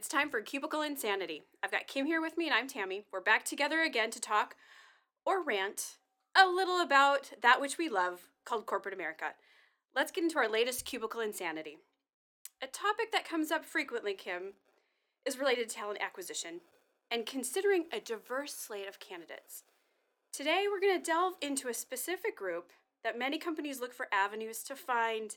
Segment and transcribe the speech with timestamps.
[0.00, 1.42] It's time for Cubicle Insanity.
[1.62, 3.04] I've got Kim here with me, and I'm Tammy.
[3.12, 4.56] We're back together again to talk
[5.26, 5.98] or rant
[6.34, 9.34] a little about that which we love called corporate America.
[9.94, 11.76] Let's get into our latest Cubicle Insanity.
[12.62, 14.54] A topic that comes up frequently, Kim,
[15.26, 16.62] is related to talent acquisition
[17.10, 19.64] and considering a diverse slate of candidates.
[20.32, 22.70] Today, we're going to delve into a specific group
[23.04, 25.36] that many companies look for avenues to find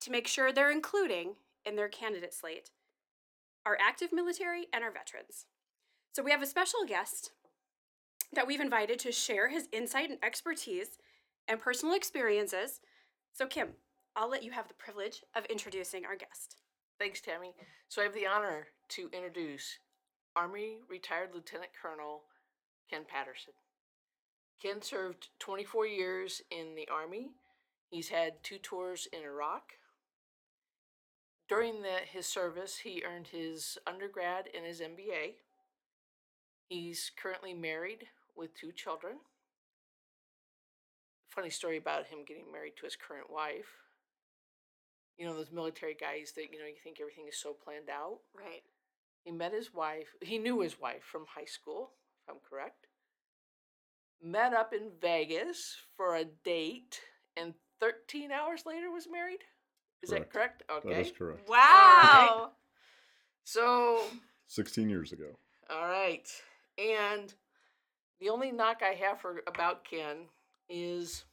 [0.00, 2.68] to make sure they're including in their candidate slate
[3.64, 5.46] our active military and our veterans.
[6.12, 7.32] So, we have a special guest
[8.32, 10.98] that we've invited to share his insight and expertise
[11.48, 12.80] and personal experiences.
[13.32, 13.68] So, Kim,
[14.14, 16.56] I'll let you have the privilege of introducing our guest.
[16.98, 17.54] Thanks, Tammy.
[17.88, 19.78] So I have the honor to introduce
[20.36, 22.22] Army retired Lieutenant Colonel
[22.90, 23.54] Ken Patterson.
[24.62, 27.30] Ken served 24 years in the Army.
[27.90, 29.72] He's had two tours in Iraq.
[31.52, 35.34] During the, his service, he earned his undergrad and his MBA.
[36.70, 39.16] He's currently married with two children.
[41.28, 43.68] Funny story about him getting married to his current wife.
[45.18, 48.20] You know, those military guys that, you know, you think everything is so planned out.
[48.34, 48.62] Right.
[49.22, 51.90] He met his wife, he knew his wife from high school,
[52.22, 52.86] if I'm correct.
[54.22, 56.98] Met up in Vegas for a date,
[57.36, 59.40] and 13 hours later was married.
[60.02, 60.62] Is that correct?
[60.70, 60.88] Okay.
[60.88, 61.48] That is correct.
[61.48, 62.50] Wow.
[63.44, 64.02] So,
[64.46, 65.26] 16 years ago.
[65.70, 66.28] all right.
[66.78, 67.32] And
[68.20, 70.26] the only knock I have for about Ken
[70.68, 71.24] is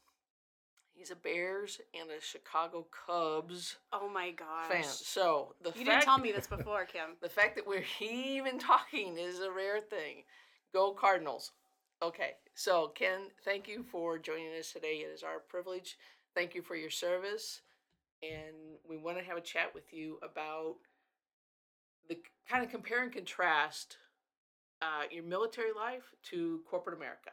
[0.93, 4.67] he's a Bears and a Chicago Cubs Oh my gosh.
[4.69, 4.83] fan.
[4.83, 7.15] So the You fact, didn't tell me this before, Kim.
[7.21, 10.23] the fact that we're even talking is a rare thing.
[10.73, 11.51] Go Cardinals.
[12.01, 15.03] Okay, so Ken, thank you for joining us today.
[15.03, 15.97] It is our privilege.
[16.33, 17.61] Thank you for your service.
[18.21, 20.75] And we want to have a chat with you about
[22.07, 22.17] the
[22.49, 23.97] kind of compare and contrast
[24.81, 27.31] uh, your military life to corporate America.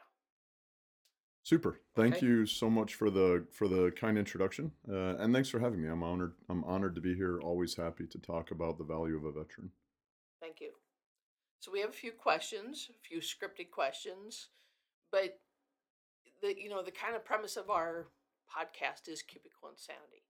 [1.43, 1.79] Super.
[1.95, 2.25] Thank Okay.
[2.25, 5.87] you so much for the for the kind introduction, uh, and thanks for having me.
[5.87, 6.33] I'm honored.
[6.49, 7.39] I'm honored to be here.
[7.39, 9.71] Always happy to talk about the value of a veteran.
[10.41, 10.71] Thank you.
[11.61, 14.49] So we have a few questions, a few scripted questions,
[15.09, 15.39] but
[16.41, 18.07] the you know the kind of premise of our
[18.53, 20.23] podcast is cubicle insanity.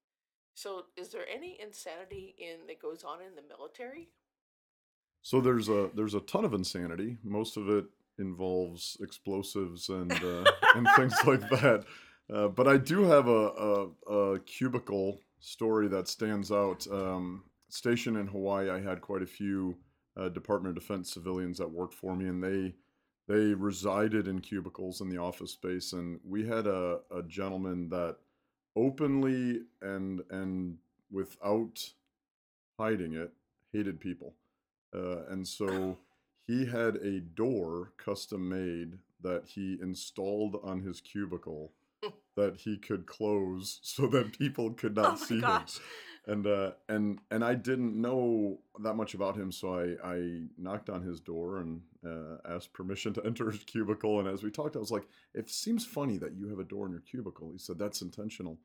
[0.58, 4.08] So is there any insanity in that goes on in the military?
[5.22, 7.16] So there's a there's a ton of insanity.
[7.22, 7.84] Most of it
[8.18, 11.84] involves explosives and uh, and things like that.
[12.28, 13.30] Uh, but I do have a,
[14.10, 16.84] a, a cubicle story that stands out.
[16.90, 19.76] Um, stationed in Hawaii, I had quite a few
[20.16, 22.74] uh, Department of Defense civilians that worked for me, and they
[23.28, 25.92] they resided in cubicles in the office space.
[25.92, 28.16] And we had a, a gentleman that
[28.76, 30.78] openly and and
[31.10, 31.92] without
[32.78, 33.32] hiding it
[33.72, 34.34] hated people.
[34.94, 35.98] Uh, and so
[36.46, 41.72] he had a door custom made that he installed on his cubicle
[42.36, 45.76] that he could close so that people could not oh see gosh.
[45.76, 45.82] him.
[46.28, 50.90] And uh, and and I didn't know that much about him, so I, I knocked
[50.90, 54.20] on his door and uh, asked permission to enter his cubicle.
[54.20, 56.86] And as we talked, I was like, "It seems funny that you have a door
[56.86, 58.58] in your cubicle." He said, "That's intentional."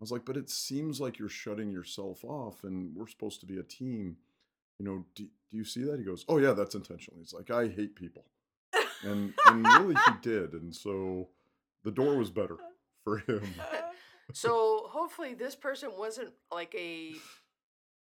[0.00, 3.46] I was like, "But it seems like you're shutting yourself off, and we're supposed to
[3.46, 4.18] be a team."
[4.78, 5.98] you know, do, do you see that?
[5.98, 7.18] He goes, oh yeah, that's intentional.
[7.18, 8.24] He's like, I hate people,
[9.02, 11.28] and and really he did, and so
[11.84, 12.56] the door was better
[13.04, 13.42] for him.
[14.32, 17.16] So hopefully this person wasn't like a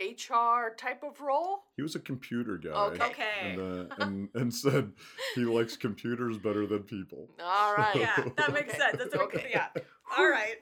[0.01, 1.63] HR type of role.
[1.77, 3.05] He was a computer guy, Okay.
[3.05, 3.23] Okay.
[3.41, 3.59] and
[3.91, 4.91] uh, and and said
[5.35, 7.29] he likes computers better than people.
[7.39, 7.95] All right.
[7.95, 8.77] yeah, that makes Okay.
[8.77, 8.97] sense.
[8.97, 9.49] That's what, Okay.
[9.51, 9.67] yeah.
[10.17, 10.57] All right.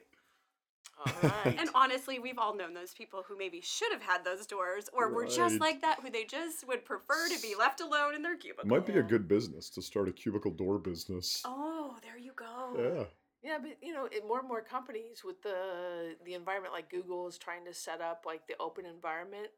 [0.98, 1.56] All right.
[1.58, 5.12] And honestly, we've all known those people who maybe should have had those doors or
[5.12, 8.36] were just like that, who they just would prefer to be left alone in their
[8.36, 8.68] cubicle.
[8.68, 11.42] Might be a good business to start a cubicle door business.
[11.44, 12.76] Oh, there you go.
[12.78, 13.04] Yeah.
[13.44, 17.28] Yeah, but you know, it, more and more companies with the the environment like Google
[17.28, 19.48] is trying to set up like the open environment.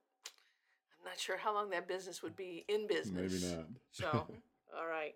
[0.99, 3.33] I'm not sure how long that business would be in business.
[3.33, 3.67] Maybe not.
[3.93, 4.09] So,
[4.79, 5.15] all right,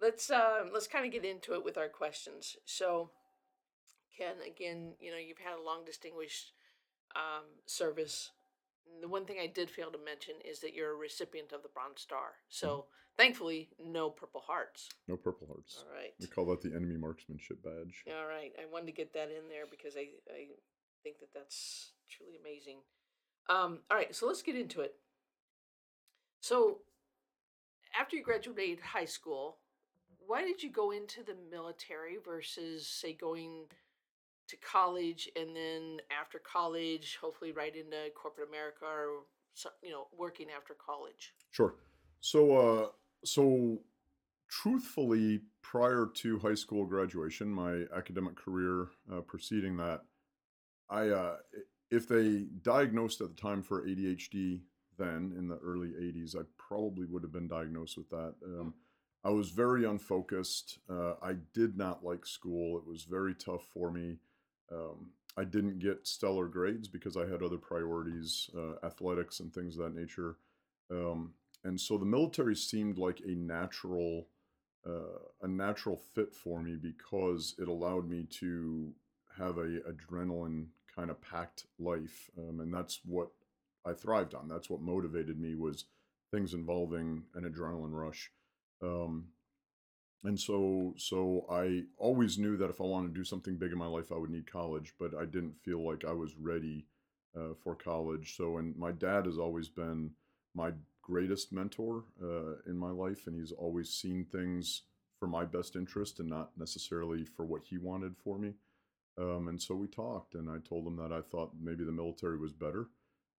[0.00, 2.56] let's um, let's kind of get into it with our questions.
[2.64, 3.10] So,
[4.16, 6.52] Ken, again, you know, you've had a long distinguished
[7.16, 8.30] um, service.
[9.00, 11.68] The one thing I did fail to mention is that you're a recipient of the
[11.68, 12.36] Bronze Star.
[12.48, 12.86] So,
[13.16, 14.88] thankfully, no Purple Hearts.
[15.08, 15.84] No Purple Hearts.
[15.84, 16.12] All right.
[16.20, 18.04] We call that the enemy marksmanship badge.
[18.08, 20.46] All right, I wanted to get that in there because I, I
[21.02, 22.78] think that that's truly amazing.
[23.48, 24.94] Um, all right, so let's get into it.
[26.40, 26.78] So,
[27.98, 29.58] after you graduated high school,
[30.26, 33.66] why did you go into the military versus, say, going
[34.52, 39.24] to college and then after college, hopefully right into corporate America or
[39.82, 41.34] you know, working after college?
[41.50, 41.74] Sure.
[42.20, 42.86] So, uh,
[43.24, 43.78] so
[44.48, 50.02] truthfully, prior to high school graduation, my academic career uh, preceding that,
[50.90, 51.36] I, uh,
[51.90, 54.60] if they diagnosed at the time for ADHD
[54.98, 58.34] then in the early 80s, I probably would have been diagnosed with that.
[58.44, 58.74] Um,
[59.24, 60.78] I was very unfocused.
[60.88, 62.76] Uh, I did not like school.
[62.76, 64.18] It was very tough for me.
[64.72, 69.76] Um, I didn't get stellar grades because I had other priorities, uh, athletics and things
[69.76, 70.36] of that nature.
[70.90, 71.32] Um,
[71.64, 74.26] and so the military seemed like a natural,
[74.86, 78.92] uh, a natural fit for me because it allowed me to
[79.38, 83.28] have a adrenaline kind of packed life, um, and that's what
[83.86, 84.48] I thrived on.
[84.48, 85.86] That's what motivated me was
[86.30, 88.30] things involving an adrenaline rush.
[88.82, 89.28] Um,
[90.24, 93.78] and so so I always knew that if I wanted to do something big in
[93.78, 96.86] my life, I would need college, but I didn't feel like I was ready
[97.36, 98.36] uh, for college.
[98.36, 100.10] So, and my dad has always been
[100.54, 100.72] my
[101.02, 104.82] greatest mentor uh, in my life, and he's always seen things
[105.18, 108.54] for my best interest and not necessarily for what he wanted for me.
[109.18, 112.38] Um, and so we talked, and I told him that I thought maybe the military
[112.38, 112.88] was better.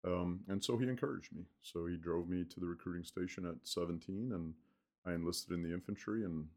[0.06, 1.44] Um, and so he encouraged me.
[1.62, 4.53] So he drove me to the recruiting station at 17, and
[5.06, 6.47] I enlisted in the infantry, and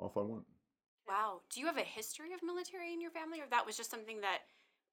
[0.00, 0.44] off I went.
[1.08, 1.40] Wow.
[1.50, 4.20] Do you have a history of military in your family, or that was just something
[4.20, 4.40] that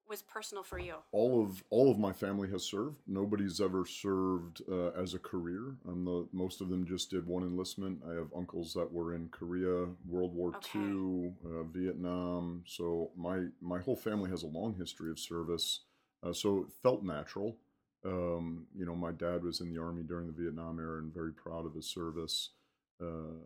[0.08, 0.96] was personal for you?
[1.12, 2.96] all of all of my family has served.
[3.06, 5.74] Nobody's ever served uh, as a career.
[5.88, 8.02] Um, the most of them just did one enlistment.
[8.08, 10.78] I have uncles that were in Korea, World War Okay.
[10.78, 12.62] II, uh, Vietnam.
[12.66, 15.80] So my my whole family has a long history of service.
[16.22, 17.56] Uh, so it felt natural.
[18.04, 21.32] Um, you know, my dad was in the army during the Vietnam era and very
[21.32, 22.50] proud of his service.
[23.00, 23.38] Uh,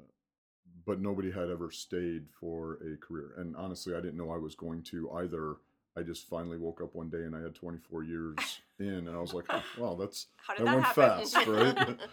[0.85, 3.35] but nobody had ever stayed for a career.
[3.39, 5.57] And honestly, I didn't know I was going to either.
[5.97, 9.21] I just finally woke up one day and I had 24 years in, and I
[9.21, 11.27] was like, oh, wow, that's How did that that went happen?
[11.27, 12.01] fast, right?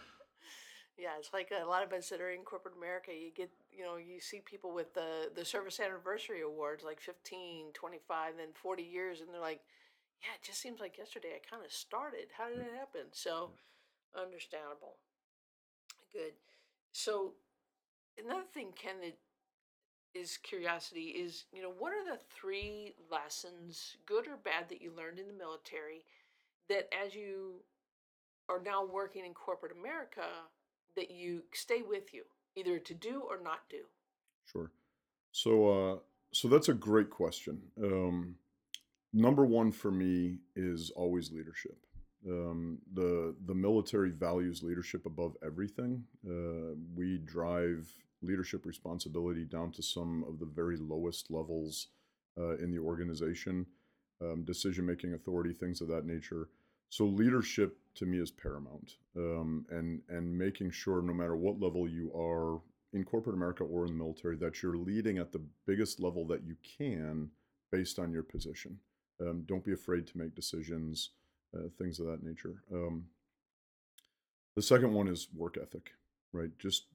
[0.97, 3.83] yeah, it's like a lot of us that are in corporate America, you get, you
[3.83, 8.83] know, you see people with the, the service anniversary awards, like 15, 25, then 40
[8.83, 9.61] years, and they're like,
[10.21, 12.27] yeah, it just seems like yesterday I kind of started.
[12.37, 13.07] How did it happen?
[13.13, 13.51] So,
[14.13, 14.97] understandable.
[16.11, 16.33] Good.
[16.91, 17.33] So,
[18.23, 19.17] another thing, Ken, that
[20.13, 24.91] is curiosity is, you know, what are the three lessons, good or bad, that you
[24.95, 26.03] learned in the military
[26.67, 27.55] that as you
[28.47, 30.25] are now working in corporate America,
[30.95, 32.23] that you stay with you,
[32.55, 33.83] either to do or not do?
[34.51, 34.71] Sure.
[35.31, 35.97] So, uh,
[36.31, 37.61] so that's a great question.
[37.81, 38.35] Um,
[39.13, 41.77] number one for me is always leadership.
[42.27, 46.03] Um, the the military values leadership above everything.
[46.27, 47.87] Uh, we drive
[48.21, 51.87] leadership responsibility down to some of the very lowest levels
[52.37, 53.65] uh, in the organization,
[54.21, 56.49] um, decision making authority, things of that nature.
[56.89, 61.87] So leadership to me is paramount, um, and and making sure no matter what level
[61.87, 62.61] you are
[62.93, 66.43] in corporate America or in the military that you're leading at the biggest level that
[66.43, 67.29] you can
[67.71, 68.79] based on your position.
[69.21, 71.11] Um, don't be afraid to make decisions,
[71.55, 72.63] uh, things of that nature.
[72.73, 73.05] Um,
[74.55, 75.91] the second one is work ethic,
[76.33, 76.49] right?
[76.57, 76.85] Just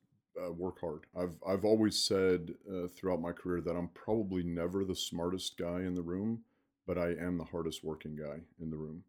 [0.42, 1.06] uh, work hard.
[1.16, 5.80] I've I've always said uh, throughout my career that I'm probably never the smartest guy
[5.80, 6.40] in the room,
[6.86, 9.04] but I am the hardest working guy in the room.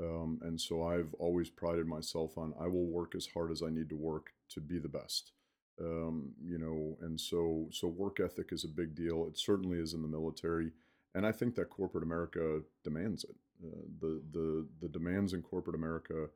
[0.00, 3.70] Um, and so I've always prided myself on I will work as hard as I
[3.70, 5.32] need to work to be the best.
[5.80, 9.26] Um, you know, and so so work ethic is a big deal.
[9.28, 10.72] It certainly is in the military,
[11.14, 13.36] and I think that corporate America demands it.
[13.64, 16.28] Uh, the the the demands in corporate America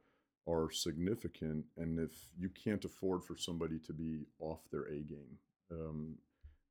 [0.48, 5.38] are significant, and if you can't afford for somebody to be off their A game,
[5.70, 6.16] um,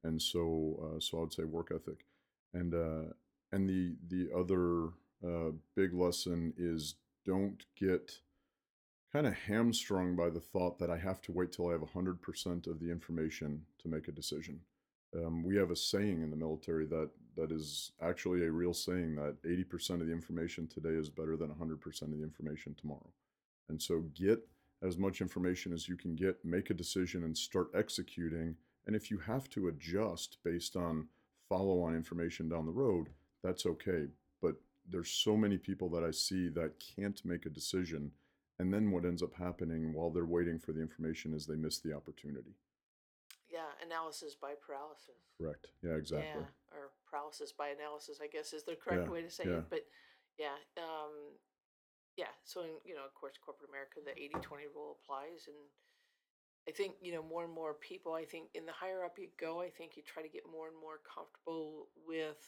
[0.04, 2.06] and so uh, so I would say work ethic,
[2.54, 3.14] and uh,
[3.52, 4.90] and the the other
[5.26, 8.20] uh, big lesson is don't get
[9.14, 12.68] kind of hamstrung by the thought that I have to wait till I have 100%
[12.68, 14.62] of the information to make a decision.
[15.14, 19.16] Um, we have a saying in the military that that is actually a real saying
[19.16, 23.10] that 80% of the information today is better than 100% of the information tomorrow.
[23.72, 24.46] And so get
[24.84, 28.56] as much information as you can get, make a decision and start executing.
[28.86, 31.08] And if you have to adjust based on
[31.48, 33.08] follow on information down the road,
[33.42, 34.08] that's okay.
[34.42, 34.56] But
[34.90, 38.12] there's so many people that I see that can't make a decision.
[38.60, 41.80] And then what ends up happening while they're waiting for the information is they miss
[41.80, 42.56] the opportunity.
[43.50, 45.32] Yeah, analysis by paralysis.
[45.40, 45.68] Correct.
[45.82, 46.42] Yeah, exactly.
[46.42, 49.60] Yeah, or paralysis by analysis, I guess is the correct Yeah, way to say yeah.
[49.60, 49.70] it.
[49.70, 49.86] But
[50.38, 51.40] yeah, um,
[52.18, 52.34] yeah.
[52.44, 55.58] So in, you know, of course, corporate America, the 80-20 rule applies, and
[56.68, 58.14] I think you know more and more people.
[58.14, 60.68] I think in the higher up you go, I think you try to get more
[60.68, 62.40] and more comfortable with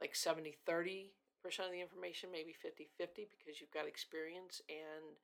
[0.00, 1.10] like 70-30
[1.42, 5.16] percent of the information, maybe 50-50 because you've got experience and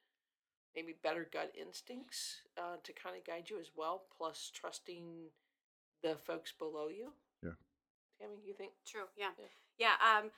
[0.74, 5.30] maybe better gut instincts uh, to kind of guide you as well, plus trusting
[6.02, 7.12] the folks below you.
[7.42, 7.58] Yeah.
[8.18, 8.72] Tammy, you think?
[8.86, 9.06] True.
[9.16, 9.34] Yeah.
[9.38, 9.46] Yeah.
[9.78, 9.96] Yeah.
[10.02, 10.30] um,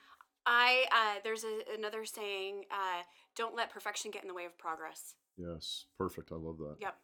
[0.47, 3.03] I uh, there's a, another saying: uh,
[3.35, 6.31] "Don't let perfection get in the way of progress." Yes, perfect.
[6.31, 6.77] I love that.
[6.79, 6.95] Yep.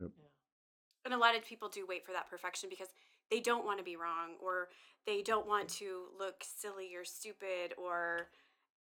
[0.00, 0.10] Yep.
[1.04, 2.88] And a lot of people do wait for that perfection because
[3.30, 4.68] they don't want to be wrong or
[5.06, 8.28] they don't want to look silly or stupid or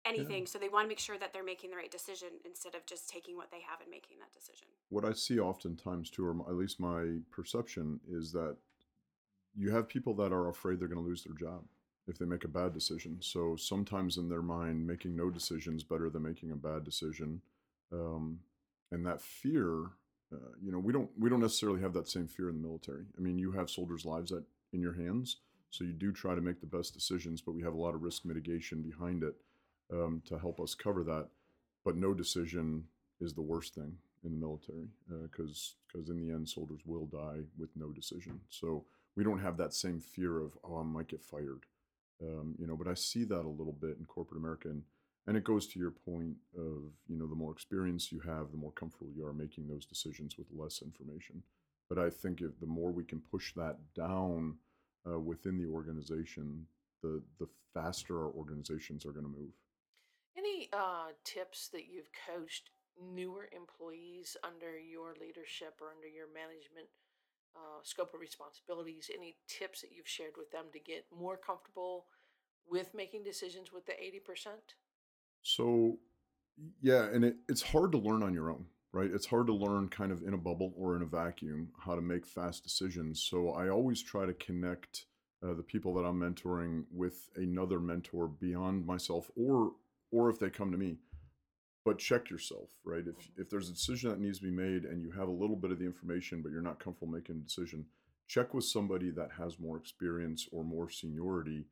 [0.06, 0.48] anything.
[0.48, 3.10] So they want to make sure that they're making the right decision instead of just
[3.10, 4.68] taking what they have and making that decision.
[4.90, 8.56] What I see oftentimes too, or at least my perception, is that
[9.56, 11.64] you have people that are afraid they're going to lose their job
[12.10, 13.18] if they make a bad decision.
[13.22, 17.42] So sometimes in their mind, making no decision is better than making a bad decision.
[17.94, 18.40] Um,
[18.92, 19.84] and that fear,
[20.34, 23.06] uh, you know, we don't we don't necessarily have that same fear in the military.
[23.18, 25.38] I mean, you have soldiers' lives at in your hands,
[25.70, 28.02] so you do try to make the best decisions, but we have a lot of
[28.02, 29.36] risk mitigation behind it
[29.92, 31.28] um, to help us cover that.
[31.86, 32.86] But no decision
[33.22, 34.88] is the worst thing in the military
[35.24, 38.40] because because in the end, soldiers will die with no decision.
[38.50, 38.86] So
[39.16, 41.66] we don't have that same fear of oh, I might get fired,
[42.22, 42.76] um, you know.
[42.76, 44.84] But I see that a little bit in corporate America, and
[45.28, 48.58] and it goes to your point of you know the more experience you have, the
[48.58, 51.44] more comfortable you are making those decisions with less information.
[51.88, 54.56] But I think if the more we can push that down
[55.10, 56.66] uh, within the organization,
[57.02, 59.54] the the faster our organizations are going to move.
[60.38, 62.70] Any uh, tips that you've coached
[63.14, 66.88] newer employees under your leadership or under your management
[67.56, 69.10] uh, scope of responsibilities?
[69.14, 72.06] Any tips that you've shared with them to get more comfortable
[72.70, 74.48] with making decisions with the 80%?
[75.42, 75.98] So,
[76.82, 79.10] yeah, and it, it's hard to learn on your own, right?
[79.12, 82.02] It's hard to learn kind of in a bubble or in a vacuum how to
[82.02, 83.24] make fast decisions.
[83.24, 85.06] So, I always try to connect
[85.44, 89.72] uh, the people that I'm mentoring with another mentor beyond myself, or
[90.12, 90.98] or if they come to me.
[91.86, 93.00] But check yourself, right?
[93.08, 93.42] If mm-hmm.
[93.42, 95.72] if there's a decision that needs to be made and you have a little bit
[95.72, 97.86] of the information, but you're not comfortable making a decision,
[98.28, 101.66] check with somebody that has more experience or more seniority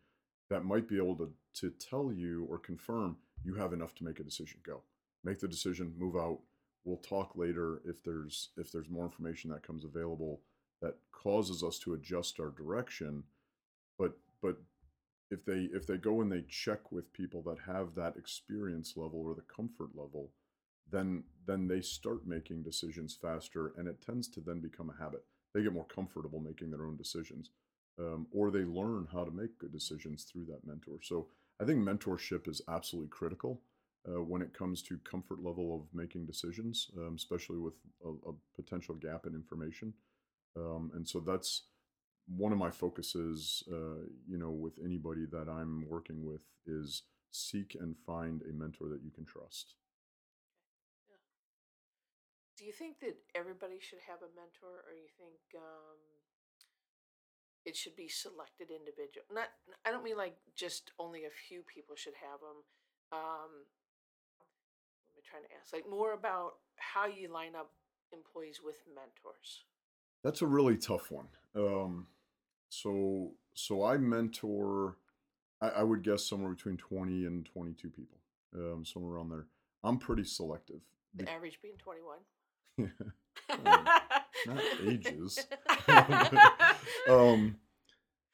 [0.49, 4.19] that might be able to to tell you or confirm you have enough to make
[4.19, 4.59] a decision.
[4.65, 4.81] Go.
[5.23, 6.39] Make the decision move out.
[6.85, 10.41] We'll talk later if there's if there's more information that comes available
[10.81, 13.23] that causes us to adjust our direction
[13.97, 14.57] but but
[15.31, 19.21] if they if they go and they check with people that have that experience level
[19.25, 20.31] or the comfort level
[20.89, 25.23] then then they start making decisions faster and it tends to then become a habit
[25.53, 27.51] they get more comfortable making their own decisions
[27.99, 30.99] um, or they learn how to make good decisions through that mentor.
[31.01, 31.27] So
[31.61, 33.61] I think mentorship is absolutely critical
[34.07, 37.73] uh, when it comes to comfort level of making decisions, um, especially with
[38.05, 39.93] a, a, potential gap in information.
[40.55, 41.63] Um, and so that's
[42.35, 47.75] one of my focuses, uh, you know, with anybody that I'm working with is seek
[47.79, 49.75] and find a mentor that you can trust.
[51.07, 51.15] Yeah.
[52.57, 55.97] Do you think that everybody should have a mentor, or you think um,
[57.65, 59.25] it should be selected individual?
[59.33, 59.47] Not,
[59.85, 62.63] I don't mean like just only a few people should have them.
[63.13, 63.51] Um,
[64.35, 65.71] what am I trying to ask?
[65.71, 67.71] Like more about how you line up
[68.11, 69.63] employees with mentors.
[70.23, 71.27] That's a really tough one.
[71.55, 72.07] Um,
[72.69, 74.97] so so I mentor,
[75.61, 78.17] I, I would guess somewhere between twenty and twenty-two people,
[78.55, 79.47] um, somewhere around there.
[79.83, 80.81] I'm pretty selective.
[81.15, 82.17] The Be- average being 21.
[84.45, 85.39] not ages.
[87.09, 87.55] um,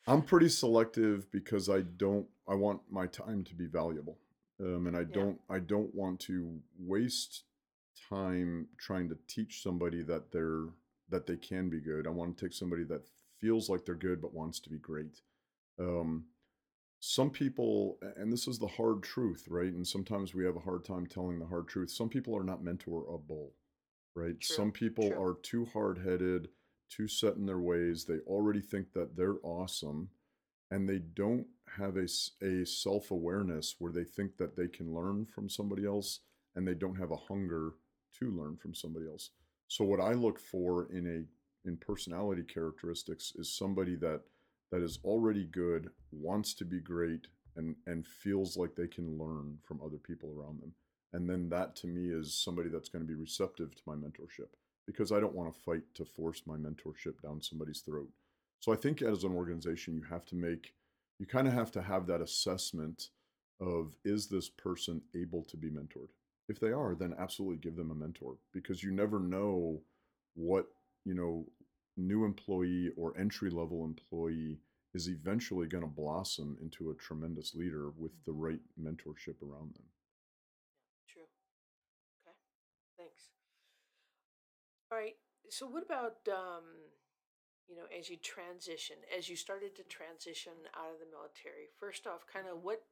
[0.08, 2.28] I'm pretty selective because I don't.
[2.48, 4.18] I want my time to be valuable,
[4.60, 5.40] um, and I don't.
[5.50, 7.44] I don't want to waste
[8.10, 10.66] time trying to teach somebody that they're
[11.10, 12.08] that they can be good.
[12.08, 13.02] I want to take somebody that
[13.44, 15.22] feels like they're good but wants to be great.
[15.78, 16.26] Um,
[17.02, 19.74] some people, and this is the hard truth, right?
[19.74, 21.92] And sometimes we have a hard time telling the hard truth.
[21.92, 23.50] Some people are not mentorable,
[24.16, 24.40] right?
[24.40, 25.22] True, Some people true.
[25.22, 26.48] are too hard headed,
[26.90, 28.06] too set in their ways.
[28.06, 30.10] They already think that they're awesome
[30.72, 31.48] and they don't
[31.78, 32.08] have a,
[32.42, 36.22] a self awareness where they think that they can learn from somebody else
[36.56, 37.74] and they don't have a hunger
[38.20, 39.32] to learn from somebody else.
[39.68, 44.22] So, what I look for in a in personality characteristics is somebody that
[44.72, 49.58] that is already good, wants to be great, and and feels like they can learn
[49.64, 50.74] from other people around them.
[51.14, 54.50] And then that to me is somebody that's going to be receptive to my mentorship
[54.88, 58.10] because I don't want to fight to force my mentorship down somebody's throat.
[58.60, 60.74] So I think as an organization, you have to make
[61.20, 63.10] you kind of have to have that assessment
[63.60, 66.10] of is this person able to be mentored?
[66.50, 69.82] If they are, then absolutely give them a mentor because you never know
[70.36, 70.68] what,
[71.06, 71.46] you know,
[71.98, 74.60] new employee or entry level employee
[74.94, 79.86] is eventually going to blossom into a tremendous leader with the right mentorship around them.
[81.08, 81.28] True.
[82.28, 82.36] Okay.
[82.98, 83.30] Thanks.
[84.92, 85.16] All right.
[85.50, 86.64] So what about um,
[87.68, 91.70] you know, as you transition, as you started to transition out of the military?
[91.80, 92.84] First off, kind of what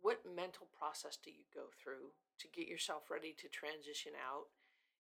[0.00, 4.46] what mental process do you go through to get yourself ready to transition out?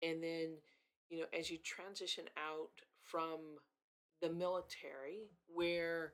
[0.02, 0.58] And then,
[1.14, 2.71] you know, as you transition out
[3.02, 3.38] from
[4.21, 6.12] the military, where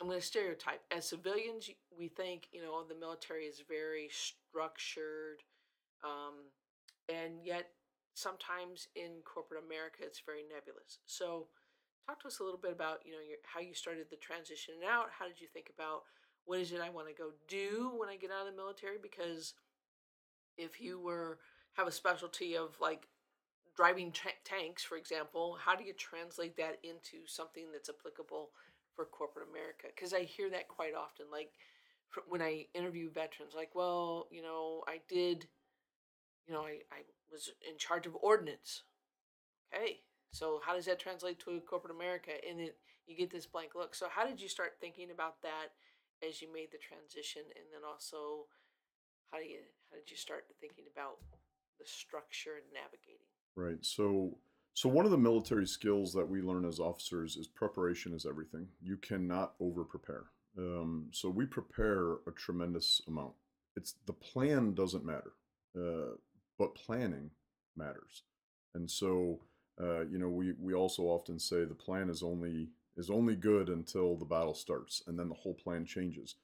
[0.00, 5.42] I'm going to stereotype as civilians, we think, you know, the military is very structured,
[6.02, 6.48] um,
[7.08, 7.68] and yet
[8.14, 10.98] sometimes in corporate America, it's very nebulous.
[11.04, 11.48] So,
[12.06, 14.74] talk to us a little bit about, you know, your, how you started the transition
[14.88, 15.08] out.
[15.18, 16.02] How did you think about
[16.46, 18.96] what is it I want to go do when I get out of the military?
[19.02, 19.54] Because
[20.56, 21.38] if you were
[21.74, 23.08] have a specialty of like
[23.76, 28.50] driving ta- tanks, for example, how do you translate that into something that's applicable
[28.94, 29.88] for corporate America?
[29.94, 31.26] Because I hear that quite often.
[31.30, 31.52] Like
[32.28, 35.46] when I interview veterans, like, well, you know, I did,
[36.46, 38.82] you know, I, I was in charge of ordnance.
[39.74, 40.00] Okay,
[40.32, 42.32] so how does that translate to corporate America?
[42.48, 43.94] And it, you get this blank look.
[43.94, 45.74] So how did you start thinking about that
[46.26, 48.46] as you made the transition, and then also
[49.32, 51.18] how do you how did you start thinking about
[51.78, 53.35] the structure and navigating?
[53.56, 53.78] Right.
[53.84, 54.36] So,
[54.74, 58.68] so one of the military skills that we learn as officers is preparation is everything.
[58.82, 60.24] You cannot over prepare.
[60.58, 63.32] Um, so we prepare a tremendous amount.
[63.76, 65.32] It's the plan doesn't matter,
[65.78, 66.16] uh,
[66.58, 67.30] but planning
[67.76, 68.22] matters.
[68.74, 69.40] And so,
[69.80, 73.68] uh, you know, we we also often say the plan is only is only good
[73.68, 76.36] until the battle starts, and then the whole plan changes.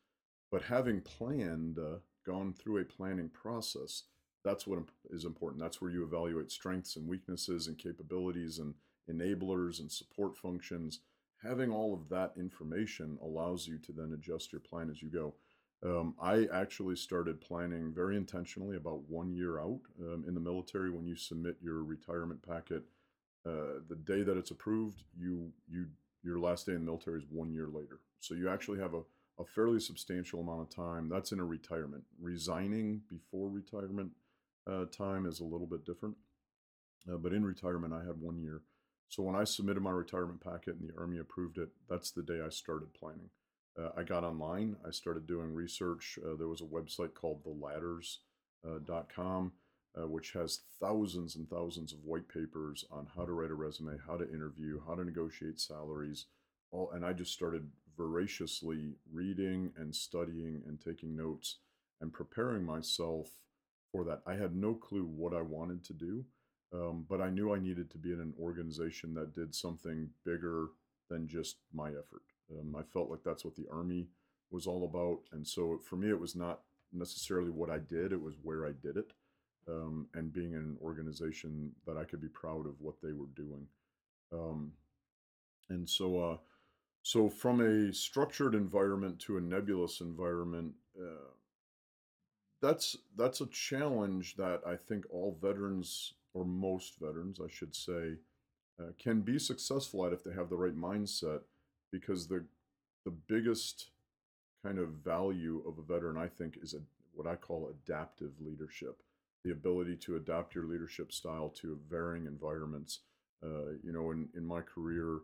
[0.50, 4.04] But having planned, uh, gone through a planning process,
[4.44, 4.80] that's what
[5.10, 5.62] is important.
[5.62, 8.74] That's where you evaluate strengths and weaknesses and capabilities and
[9.10, 11.00] enablers and support functions.
[11.42, 15.34] Having all of that information allows you to then adjust your plan as you go.
[15.84, 20.90] Um, I actually started planning very intentionally about one year out um, in the military.
[20.90, 22.84] When you submit your retirement packet,
[23.44, 25.86] uh, the day that it's approved, you you
[26.22, 27.98] your last day in the military is one year later.
[28.20, 29.00] So you actually have a,
[29.40, 31.08] a fairly substantial amount of time.
[31.08, 32.04] That's in a retirement.
[32.20, 34.12] Resigning before retirement
[34.70, 36.16] uh, time is a little bit different.
[37.10, 38.62] Uh, but in retirement, I had one year.
[39.08, 42.40] So when I submitted my retirement packet and the Army approved it, that's the day
[42.44, 43.30] I started planning.
[43.78, 44.76] Uh, I got online.
[44.86, 46.18] I started doing research.
[46.24, 49.52] Uh, there was a website called theladders.com,
[50.00, 53.98] uh, which has thousands and thousands of white papers on how to write a resume,
[54.06, 56.26] how to interview, how to negotiate salaries.
[56.70, 61.58] All, and I just started voraciously reading and studying and taking notes
[62.00, 63.28] and preparing myself
[63.92, 64.22] for that.
[64.26, 66.24] I had no clue what I wanted to do,
[66.72, 70.68] um, but I knew I needed to be in an organization that did something bigger
[71.10, 72.22] than just my effort.
[72.50, 74.08] Um, I felt like that's what the Army
[74.50, 75.20] was all about.
[75.32, 76.60] And so for me, it was not
[76.92, 79.12] necessarily what I did, it was where I did it.
[79.68, 83.28] Um, and being in an organization that I could be proud of what they were
[83.36, 83.68] doing.
[84.32, 84.72] Um,
[85.68, 86.36] and so, uh,
[87.02, 91.30] so from a structured environment to a nebulous environment, uh,
[92.62, 98.14] that's that's a challenge that I think all veterans or most veterans, I should say,
[98.80, 101.40] uh, can be successful at if they have the right mindset.
[101.90, 102.44] Because the
[103.04, 103.90] the biggest
[104.64, 106.78] kind of value of a veteran, I think, is a,
[107.14, 109.02] what I call adaptive leadership,
[109.44, 113.00] the ability to adapt your leadership style to varying environments.
[113.44, 115.18] Uh, you know, in in my career,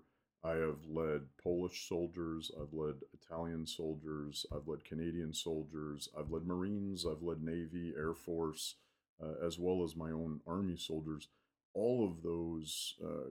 [0.44, 6.46] I have led Polish soldiers, I've led Italian soldiers, I've led Canadian soldiers, I've led
[6.46, 8.76] Marines, I've led Navy, Air Force,
[9.20, 11.28] uh, as well as my own Army soldiers.
[11.74, 13.30] All of those, uh,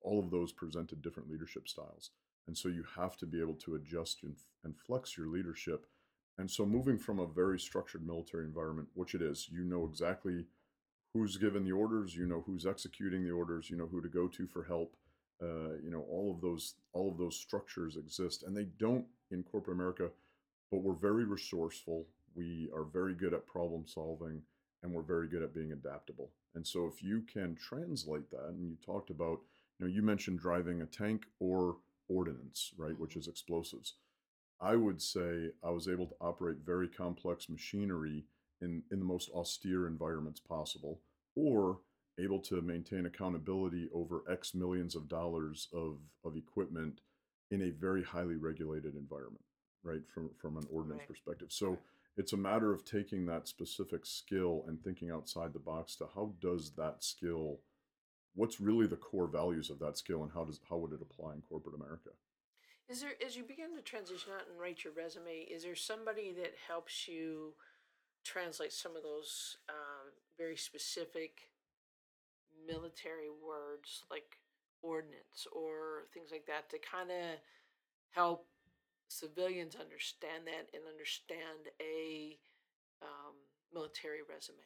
[0.00, 2.10] all of those presented different leadership styles,
[2.46, 5.86] and so you have to be able to adjust and, and flex your leadership.
[6.38, 10.46] And so, moving from a very structured military environment, which it is, you know exactly
[11.12, 14.28] who's given the orders, you know who's executing the orders, you know who to go
[14.28, 14.96] to for help
[15.42, 19.42] uh, you know all of those all of those structures exist and they don't in
[19.42, 20.08] corporate america
[20.70, 24.42] but we're very resourceful we are very good at problem solving
[24.84, 26.30] and we're very good at being adaptable.
[26.54, 29.40] And so if you can translate that and you talked about
[29.78, 33.94] you know you mentioned driving a tank or ordnance right which is explosives.
[34.60, 38.24] I would say i was able to operate very complex machinery
[38.60, 41.00] in in the most austere environments possible
[41.34, 41.78] or
[42.18, 47.00] able to maintain accountability over X millions of dollars of, of equipment
[47.50, 49.44] in a very highly regulated environment,
[49.82, 50.02] right?
[50.12, 51.08] From from an ordnance Right.
[51.08, 51.48] perspective.
[51.52, 51.78] So Right.
[52.16, 56.34] it's a matter of taking that specific skill and thinking outside the box to how
[56.40, 57.60] does that skill
[58.34, 61.34] what's really the core values of that skill and how does how would it apply
[61.34, 62.10] in corporate America?
[62.88, 66.32] Is there as you begin to transition out and write your resume, is there somebody
[66.32, 67.54] that helps you
[68.24, 71.50] translate some of those um, very specific
[72.66, 74.38] military words like
[74.82, 77.38] ordnance or things like that to kind of
[78.10, 78.46] help
[79.08, 82.38] civilians understand that and understand a
[83.02, 83.34] um,
[83.72, 84.58] military resume.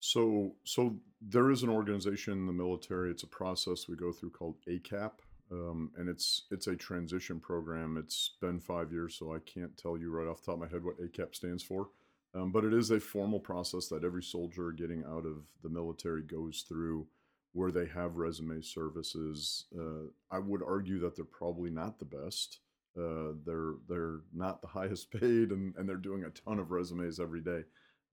[0.00, 3.10] So, so there is an organization in the military.
[3.10, 5.12] It's a process we go through called ACAP,
[5.50, 7.96] um, and it's it's a transition program.
[7.96, 10.68] It's been five years, so I can't tell you right off the top of my
[10.68, 11.88] head what ACAP stands for.
[12.36, 16.22] Um, but it is a formal process that every soldier getting out of the military
[16.22, 17.06] goes through,
[17.52, 19.64] where they have resume services.
[19.76, 22.58] Uh, I would argue that they're probably not the best.
[22.98, 27.20] Uh, they're they're not the highest paid, and, and they're doing a ton of resumes
[27.20, 27.62] every day.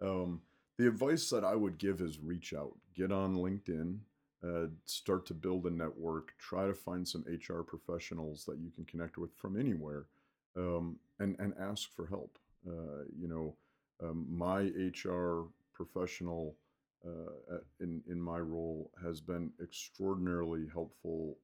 [0.02, 0.42] Um,
[0.78, 3.98] the advice that I would give is reach out, get on LinkedIn,
[4.44, 8.86] uh, start to build a network, try to find some HR professionals that you can
[8.86, 10.06] connect with from anywhere,
[10.56, 12.38] um, and and ask for help.
[12.66, 13.56] Uh, you know,
[14.04, 16.56] um, my HR professional
[17.06, 21.38] uh, in in my role has been extraordinarily helpful,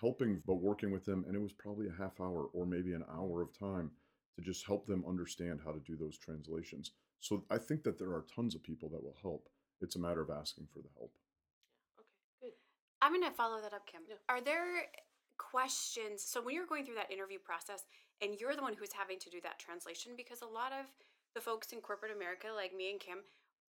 [0.00, 3.04] helping but working with them, and it was probably a half hour or maybe an
[3.10, 3.90] hour of time
[4.36, 6.92] to just help them understand how to do those translations.
[7.20, 9.48] So I think that there are tons of people that will help.
[9.80, 11.12] It's a matter of asking for the help.
[11.98, 12.06] Okay,
[12.40, 12.52] good.
[13.02, 14.02] I'm going to follow that up, Kim.
[14.08, 14.16] Yeah.
[14.28, 14.86] Are there
[15.38, 16.22] questions?
[16.22, 17.82] So when you're going through that interview process
[18.20, 20.86] and you're the one who's having to do that translation, because a lot of
[21.38, 23.18] the folks in corporate America, like me and Kim,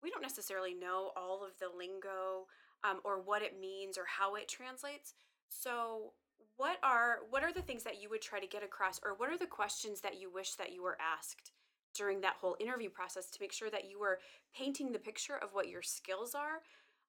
[0.01, 2.47] we don't necessarily know all of the lingo
[2.85, 5.15] um, or what it means or how it translates.
[5.49, 6.13] So
[6.57, 9.31] what are what are the things that you would try to get across or what
[9.31, 11.51] are the questions that you wish that you were asked
[11.93, 14.21] during that whole interview process to make sure that you were
[14.57, 16.61] painting the picture of what your skills are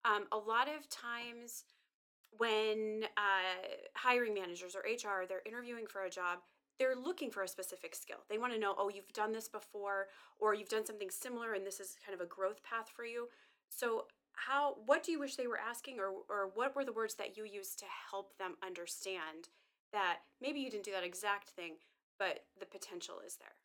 [0.06, 1.66] um, a lot of times
[2.38, 6.40] when uh, hiring managers or hr they're interviewing for a job
[6.80, 10.08] they're looking for a specific skill they want to know oh you've done this before
[10.40, 13.28] or you've done something similar and this is kind of a growth path for you
[13.70, 17.16] so how what do you wish they were asking or or what were the words
[17.16, 19.50] that you used to help them understand
[19.92, 21.74] that maybe you didn't do that exact thing
[22.20, 23.56] but the potential is there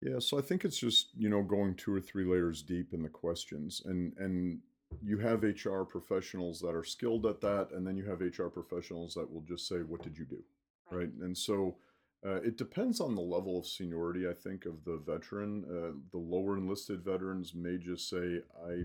[0.00, 3.02] Yeah, so I think it's just, you know, going two or three layers deep in
[3.02, 3.82] the questions.
[3.84, 4.60] And and
[5.02, 9.14] you have HR professionals that are skilled at that, and then you have HR professionals
[9.14, 10.42] that will just say, "What did you do?"
[10.90, 11.10] Right?
[11.20, 11.76] And so
[12.26, 15.64] uh, it depends on the level of seniority, I think, of the veteran.
[15.64, 18.84] Uh, the lower enlisted veterans may just say, "I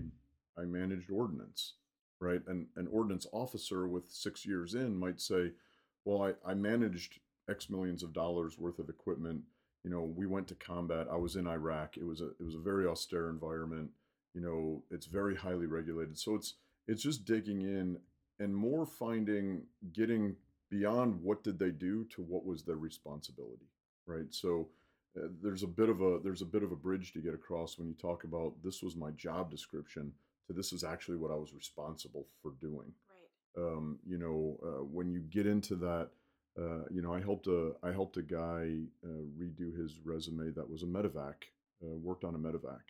[0.60, 1.74] I managed ordnance,"
[2.20, 2.40] right?
[2.46, 5.52] And an ordnance officer with six years in might say,
[6.04, 7.18] "Well, I, I managed
[7.48, 9.44] X millions of dollars worth of equipment."
[9.84, 12.54] you know we went to combat i was in iraq it was a it was
[12.54, 13.90] a very austere environment
[14.34, 16.54] you know it's very highly regulated so it's
[16.88, 17.98] it's just digging in
[18.40, 20.34] and more finding getting
[20.70, 23.68] beyond what did they do to what was their responsibility
[24.06, 24.68] right so
[25.16, 27.78] uh, there's a bit of a there's a bit of a bridge to get across
[27.78, 30.12] when you talk about this was my job description
[30.46, 33.24] to this is actually what i was responsible for doing right
[33.56, 36.10] um, you know, uh, when you get into that,
[36.58, 38.70] uh, you know, I helped a I helped a guy
[39.04, 41.34] uh, redo his resume that was a medevac,
[41.82, 42.80] uh, worked on a medevac,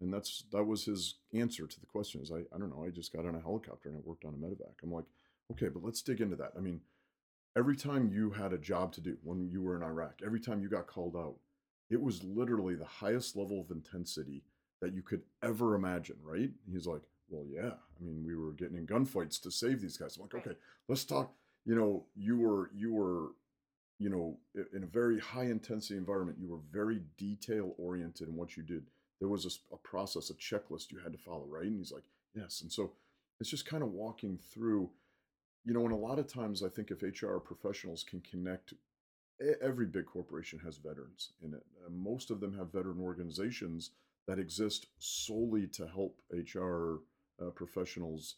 [0.00, 2.20] and that's that was his answer to the question.
[2.20, 4.34] Is I I don't know, I just got on a helicopter and I worked on
[4.34, 4.74] a medevac.
[4.82, 5.06] I'm like,
[5.52, 6.52] okay, but let's dig into that.
[6.56, 6.80] I mean,
[7.58, 10.62] every time you had a job to do when you were in Iraq, every time
[10.62, 11.34] you got called out,
[11.90, 14.44] it was literally the highest level of intensity
[14.80, 16.50] that you could ever imagine, right?
[16.70, 17.72] He's like, well, yeah.
[17.72, 20.16] I mean, we were getting in gunfights to save these guys.
[20.16, 20.56] I'm like, okay,
[20.88, 21.32] let's talk.
[21.64, 23.32] You know, you were you were,
[23.98, 24.38] you know,
[24.72, 26.38] in a very high intensity environment.
[26.40, 28.84] You were very detail oriented in what you did.
[29.18, 31.66] There was a process, a checklist you had to follow, right?
[31.66, 32.60] And he's like, yes.
[32.62, 32.92] And so
[33.40, 34.90] it's just kind of walking through,
[35.68, 38.72] you know, and a lot of times I think if HR professionals can connect
[39.60, 41.62] every big corporation has veterans in it.
[41.90, 43.90] Most of them have veteran organizations
[44.26, 47.00] that exist solely to help HR
[47.40, 48.36] uh, professionals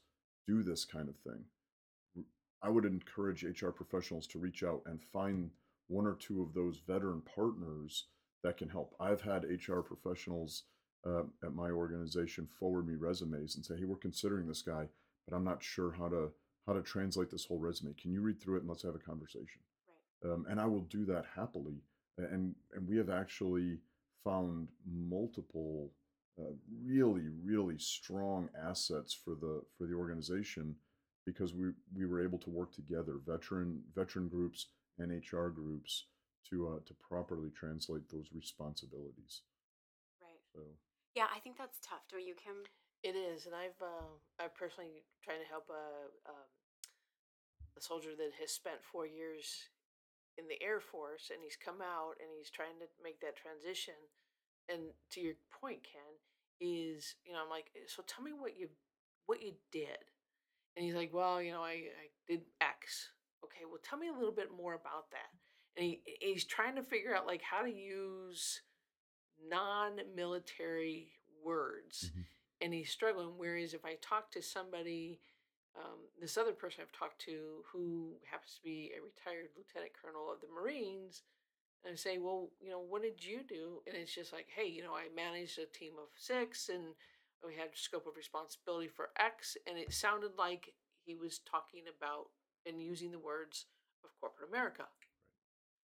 [0.48, 2.24] do this kind of thing.
[2.64, 5.50] I would encourage HR professionals to reach out and find
[5.86, 8.06] one or two of those veteran partners
[8.42, 8.96] that can help.
[8.98, 10.64] I've had HR professionals
[11.06, 14.88] uh, at my organization forward me resumes and say, "Hey, we're considering this guy,
[15.26, 16.32] but I'm not sure how to
[16.70, 17.94] how to translate this whole resume.
[17.94, 20.82] Can you read through it and let's have a conversation?" right um, and I will
[20.82, 21.82] do that happily.
[22.18, 23.78] And and we have actually
[24.24, 25.90] found multiple
[26.38, 26.52] uh,
[26.84, 30.76] really really strong assets for the for the organization
[31.26, 34.66] because we we were able to work together, veteran veteran groups
[34.98, 36.06] and HR groups
[36.50, 39.42] to uh, to properly translate those responsibilities.
[40.20, 40.60] right So
[41.14, 42.64] yeah i think that's tough don't you kim
[43.02, 46.50] It is, and I've uh, I personally trying to help a um,
[47.80, 49.70] a soldier that has spent four years
[50.38, 53.94] in the Air Force, and he's come out and he's trying to make that transition.
[54.68, 56.12] And to your point, Ken,
[56.60, 58.68] is you know I'm like, so tell me what you
[59.26, 59.98] what you did,
[60.76, 63.10] And he's like, well, you know, I, I did X.
[63.44, 65.30] Okay, well, tell me a little bit more about that.
[65.76, 68.62] And he, he's trying to figure out like how to use
[69.48, 71.12] non-military
[71.42, 72.26] words Mhm.
[72.60, 75.20] and he's struggling whereas if i talk to somebody
[75.76, 80.30] um, this other person i've talked to who happens to be a retired lieutenant colonel
[80.32, 81.22] of the marines
[81.84, 83.80] and i say well you know what did you do?
[83.86, 86.94] And it's just like hey you know i managed a team of six and
[87.46, 92.28] we had scope of responsibility for x and it sounded like he was talking about
[92.66, 93.66] and using the words
[94.04, 94.84] of corporate america.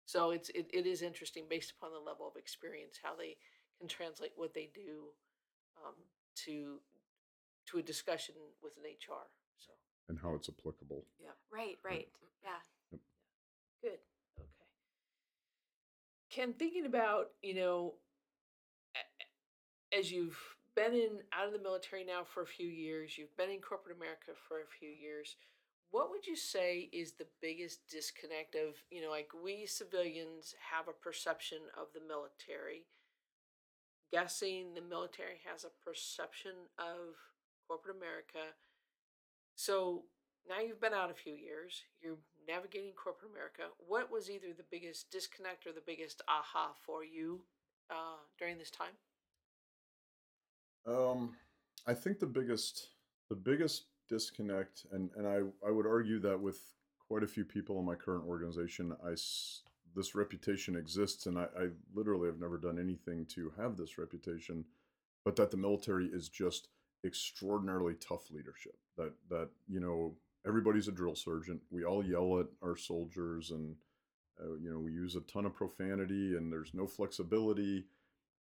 [0.06, 3.38] So it's it, it is interesting based upon the level of experience how they
[3.80, 5.14] can translate what they do
[5.78, 5.96] um,
[6.46, 6.80] to
[7.68, 9.28] to a discussion with an HR.
[10.10, 11.06] And how it's applicable.
[11.20, 12.08] yeah, Right, right.
[12.44, 13.00] Yeah.
[13.82, 14.00] good.
[14.40, 14.50] Okay.
[16.30, 17.94] Ken, thinking about you know,
[19.98, 20.38] as you've
[20.76, 23.96] been in out of the military now for a few years, you've been in corporate
[23.96, 25.36] America for a few years.
[25.92, 30.88] What would you say is the biggest disconnect of you know, like we civilians have
[30.88, 32.88] a perception of the military
[34.14, 37.18] guessing the military has a perception of
[37.68, 38.54] corporate America.
[39.56, 40.04] So
[40.48, 43.64] now you've been out a few years, you're navigating corporate America.
[43.88, 47.42] What was either the biggest disconnect or the biggest aha for you
[47.90, 48.94] uh, during this time?
[50.86, 51.36] Um,
[51.88, 52.90] I think the biggest
[53.30, 56.60] the biggest disconnect, and and I I would argue that with
[57.08, 59.16] quite a few people in my current organization, I
[59.96, 64.66] this reputation exists, and I, I literally have never done anything to have this reputation,
[65.24, 66.70] but that the military is just
[67.06, 68.78] extraordinarily tough leadership.
[68.98, 70.16] That that you know
[70.48, 71.62] everybody's a drill sergeant.
[71.70, 73.76] We all yell at our soldiers, and
[74.42, 77.86] uh, you know we use a ton of profanity, and there's no flexibility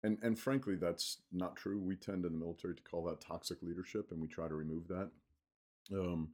[0.02, 3.58] and and frankly that's not true we tend in the military to call that toxic
[3.62, 5.10] leadership and we try to remove that
[5.92, 6.28] um,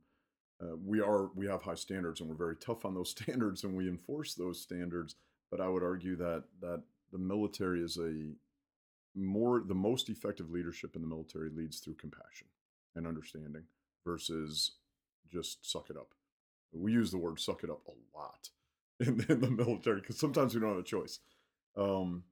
[0.63, 3.75] uh, we are we have high standards and we're very tough on those standards and
[3.75, 5.17] we enforce those standards
[5.51, 6.83] but i would argue that that
[7.13, 8.33] the military is a
[9.15, 12.49] more the most effective leadership in the military leads through compassion
[12.95, 13.65] and understanding
[14.05, 14.73] versus
[15.33, 16.15] just suck it up.
[16.73, 18.49] We use the word suck it up a lot
[19.01, 21.21] in, in the military because sometimes we don't have a choice.
[21.77, 22.25] Um,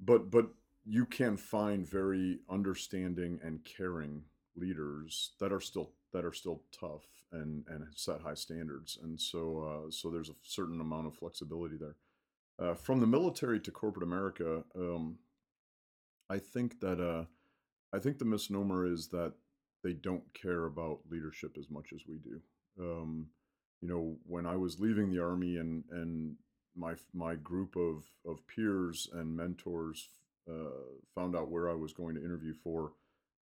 [0.00, 0.48] but but
[0.84, 4.24] you can find very understanding and caring
[4.56, 8.98] leaders that are still that are still tough and and set high standards.
[9.02, 11.96] And so uh, so there's a certain amount of flexibility there.
[12.56, 15.18] Uh, from the military to corporate america um,
[16.30, 17.24] i think that uh,
[17.94, 19.32] i think the misnomer is that
[19.82, 22.40] they don't care about leadership as much as we do
[22.80, 23.26] um,
[23.80, 26.36] you know when i was leaving the army and and
[26.76, 30.08] my my group of of peers and mentors
[30.50, 30.54] uh,
[31.14, 32.92] found out where I was going to interview for,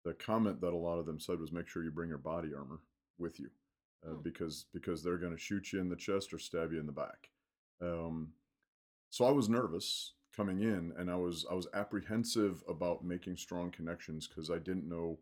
[0.05, 2.55] the comment that a lot of them said was, "Make sure you bring your body
[2.55, 2.81] armor
[3.19, 3.51] with you,
[4.07, 4.23] uh, Hmm.
[4.23, 6.93] because because they're going to shoot you in the chest or stab you in the
[6.93, 7.31] back."
[7.81, 8.35] Um,
[9.11, 13.71] so I was nervous coming in, and I was I was apprehensive about making strong
[13.71, 15.19] connections because I didn't know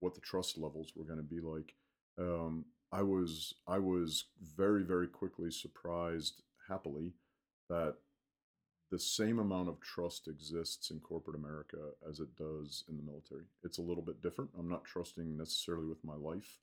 [0.00, 1.74] what the trust levels were going to be like.
[2.18, 7.14] Um, I was I was very very quickly surprised, happily,
[7.68, 7.96] that
[8.90, 11.76] the same amount of trust exists in corporate America
[12.08, 13.44] as it does in the military.
[13.62, 14.50] It's a little bit different.
[14.58, 16.58] I'm not trusting necessarily with my life,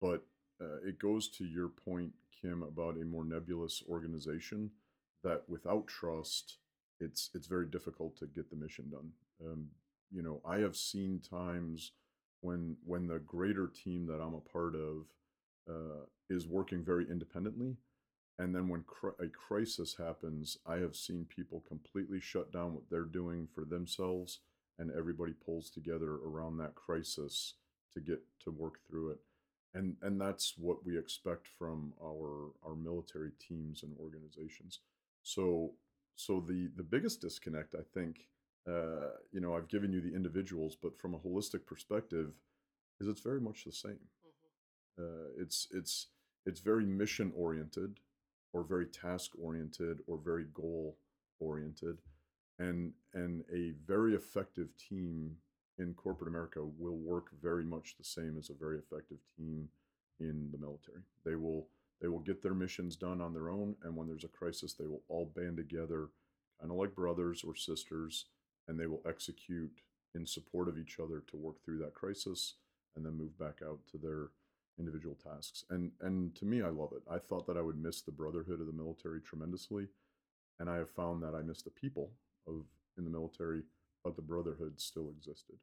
[0.00, 0.26] but
[0.60, 4.70] uh, it goes to your point, Kim, about a more nebulous organization
[5.22, 6.58] that without trust,
[7.00, 9.10] it's it's very difficult to get the mission done.
[9.44, 9.68] Um,
[10.10, 11.92] you know, I have seen times
[12.40, 15.06] when when the greater team that I'm a part of
[15.68, 17.76] uh, is working very independently
[18.38, 22.90] and then when cri- a crisis happens, I have seen people completely shut down what
[22.90, 24.40] they're doing for themselves,
[24.78, 27.54] and everybody pulls together around that crisis
[27.92, 29.18] to get to work through it.
[29.72, 34.80] And and that's what we expect from our our military teams and organizations.
[35.22, 35.72] So
[36.16, 38.28] so the the biggest disconnect, I think,
[38.68, 42.34] uh, you know, I've given you the individuals, but from a holistic perspective,
[43.00, 43.98] is it's very much the same.
[44.98, 45.04] Mhm.
[45.04, 46.08] Uh, it's it's
[46.46, 48.00] it's very mission oriented
[48.52, 50.96] or very task oriented or very goal
[51.40, 51.98] oriented
[52.58, 55.36] and and a very effective team
[55.78, 59.68] in corporate america will work very much the same as a very effective team
[60.20, 61.68] in the military they will
[62.00, 64.86] they will get their missions done on their own and when there's a crisis they
[64.86, 66.08] will all band together
[66.60, 68.26] kind of like brothers or sisters
[68.68, 69.80] and they will execute
[70.14, 72.54] in support of each other to work through that crisis
[72.96, 74.28] and then move back out to their
[74.78, 75.64] individual tasks.
[75.70, 77.02] And and to me, I love it.
[77.10, 79.88] I thought that I would miss the brotherhood of the military tremendously,
[80.58, 82.10] and I have found that I miss the people
[82.46, 82.64] of
[82.96, 83.62] in the military,
[84.02, 85.56] but the brotherhood still existed.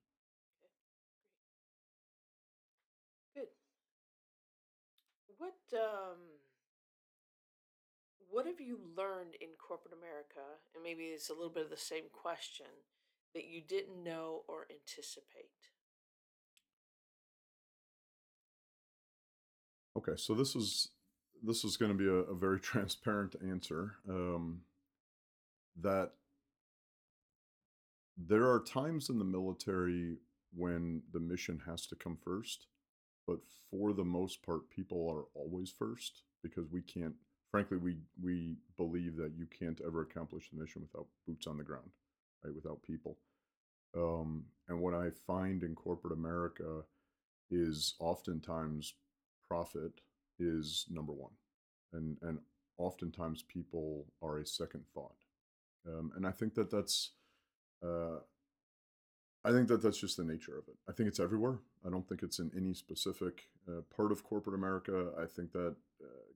[5.41, 6.19] What um
[8.29, 10.45] what have you learned in corporate America?
[10.75, 12.67] And maybe it's a little bit of the same question
[13.33, 15.71] that you didn't know or anticipate.
[19.97, 20.89] Okay, so this is
[21.41, 23.95] this is going to be a, a very transparent answer.
[24.07, 24.61] Um,
[25.81, 26.11] that
[28.15, 30.17] there are times in the military
[30.53, 32.67] when the mission has to come first,
[33.27, 37.15] but for the most part, people are always first because we can't.
[37.51, 41.63] Frankly, we we believe that you can't ever accomplish the mission without boots on the
[41.63, 41.89] ground,
[42.43, 42.55] right?
[42.55, 43.17] Without people.
[43.95, 46.83] Um, and what I find in corporate America
[47.49, 48.93] is oftentimes
[49.49, 49.91] profit
[50.39, 51.33] is number one,
[51.93, 52.39] and and
[52.77, 55.17] oftentimes people are a second thought,
[55.87, 57.11] um, and I think that that's
[57.83, 58.19] uh,
[59.43, 60.75] I think that that's just the nature of it.
[60.87, 61.59] I think it's everywhere.
[61.85, 65.11] I don't think it's in any specific uh, part of corporate America.
[65.19, 66.31] I think that uh,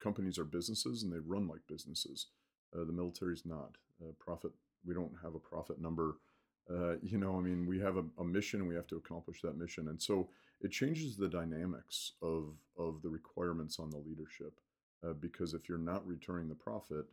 [0.00, 2.26] companies are businesses and they run like businesses.
[2.74, 3.76] Uh, the military's not.
[4.02, 4.50] Uh, profit.
[4.84, 6.16] We don't have a profit number.
[6.70, 9.40] Uh, you know, I mean, we have a, a mission and we have to accomplish
[9.42, 10.28] that mission, and so
[10.60, 14.60] it changes the dynamics of of the requirements on the leadership.
[15.06, 17.04] Uh, because if you're not returning the profit,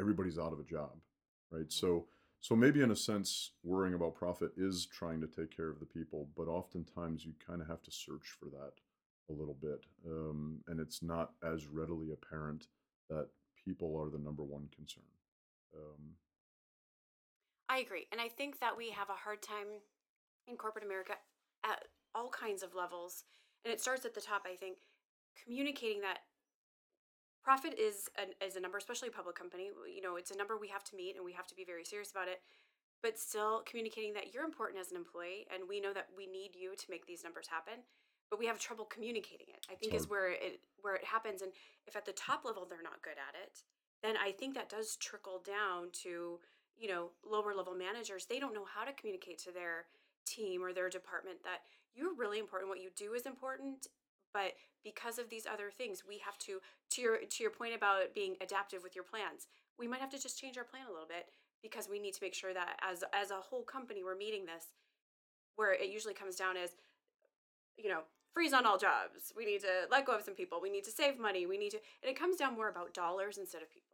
[0.00, 0.92] everybody's out of a job,
[1.50, 1.72] right?
[1.72, 2.06] So
[2.42, 5.86] so maybe in a sense, worrying about profit is trying to take care of the
[5.86, 8.72] people, but oftentimes you kind of have to search for that
[9.30, 12.66] a little bit, um, and it's not as readily apparent
[13.08, 13.28] that
[13.64, 15.04] people are the number one concern.
[15.72, 16.16] Um,
[17.68, 18.08] I agree.
[18.10, 19.80] And I think that we have a hard time
[20.48, 21.14] in corporate America
[21.64, 23.22] at all kinds of levels.
[23.64, 24.78] And it starts at the top, I think,
[25.44, 26.18] communicating that
[27.42, 29.70] profit is an, is a number, especially a public company.
[29.92, 31.84] You know, it's a number we have to meet and we have to be very
[31.84, 32.40] serious about it.
[33.02, 36.54] But still communicating that you're important as an employee and we know that we need
[36.54, 37.82] you to make these numbers happen.
[38.30, 39.66] But we have trouble communicating it.
[39.70, 41.42] I think is where it where it happens.
[41.42, 41.52] And
[41.86, 43.60] if at the top level they're not good at it,
[44.02, 46.38] then I think that does trickle down to
[46.78, 48.24] you know lower level managers.
[48.24, 49.84] They don't know how to communicate to their
[50.24, 51.60] team or their department that
[51.94, 52.70] you're really important.
[52.70, 53.88] What you do is important,
[54.32, 54.52] but
[54.84, 58.36] because of these other things, we have to to your to your point about being
[58.40, 59.46] adaptive with your plans.
[59.78, 61.26] We might have to just change our plan a little bit
[61.62, 64.66] because we need to make sure that as as a whole company we're meeting this
[65.56, 66.70] where it usually comes down as
[67.76, 68.00] you know
[68.32, 70.90] freeze on all jobs we need to let go of some people we need to
[70.90, 73.92] save money we need to and it comes down more about dollars instead of people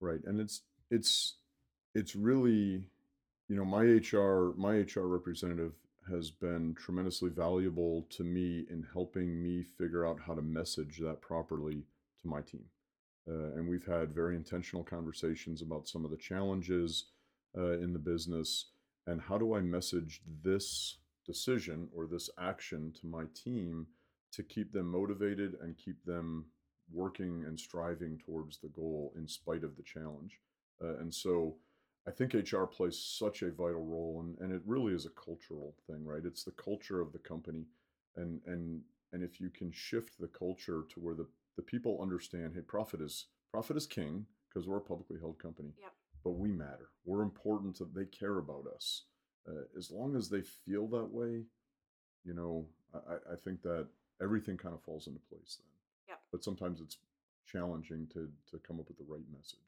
[0.00, 1.34] right, and it's it's
[1.94, 2.82] it's really,
[3.48, 5.72] you know, my HR my HR representative
[6.08, 11.20] has been tremendously valuable to me in helping me figure out how to message that
[11.20, 11.84] properly
[12.22, 12.64] to my team.
[13.28, 17.06] Uh, and we've had very intentional conversations about some of the challenges
[17.56, 18.70] uh, in the business
[19.06, 23.86] and how do I message this decision or this action to my team
[24.32, 26.46] to keep them motivated and keep them
[26.92, 30.40] working and striving towards the goal in spite of the challenge.
[30.82, 31.56] Uh, and so
[32.10, 35.76] I think HR plays such a vital role, and, and it really is a cultural
[35.86, 36.24] thing, right?
[36.24, 37.66] It's the culture of the company,
[38.16, 42.54] and and and if you can shift the culture to where the the people understand,
[42.56, 45.92] hey, profit is profit is king because we're a publicly held company, yep
[46.24, 46.88] but we matter.
[47.04, 47.76] We're important.
[47.76, 49.04] To, they care about us.
[49.48, 51.44] Uh, as long as they feel that way,
[52.24, 53.86] you know, I, I I think that
[54.20, 55.70] everything kind of falls into place then.
[56.08, 56.96] yep But sometimes it's
[57.46, 59.60] challenging to to come up with the right message.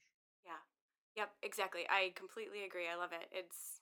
[1.17, 3.81] Yeah yep exactly i completely agree i love it it's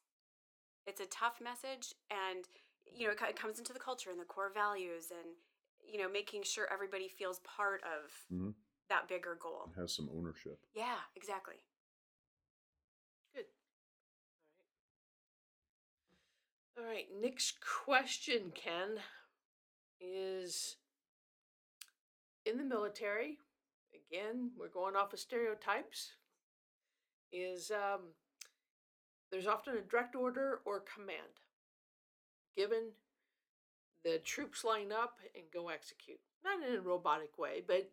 [0.87, 2.45] it's a tough message and
[2.87, 5.35] you know it, it comes into the culture and the core values and
[5.87, 8.51] you know making sure everybody feels part of hmm
[8.89, 10.59] that bigger goal It has some ownership.
[10.75, 11.55] yeah exactly
[13.35, 13.45] Good.
[16.77, 16.89] All right.
[16.89, 17.07] All right.
[17.23, 18.99] Next question, Ken,
[20.01, 20.77] is
[22.45, 23.39] in the military.
[23.95, 26.13] Again, we're going off of stereotypes.
[27.33, 28.01] Is um,
[29.31, 31.41] there's often a direct order or command
[32.57, 32.91] given.
[34.05, 36.21] The troops line up and go execute.
[36.43, 37.91] Not in a robotic way, but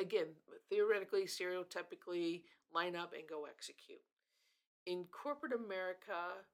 [0.00, 0.28] again,
[0.70, 2.42] theoretically, stereotypically,
[2.74, 4.00] line up and go execute.
[4.86, 6.44] In corporate America,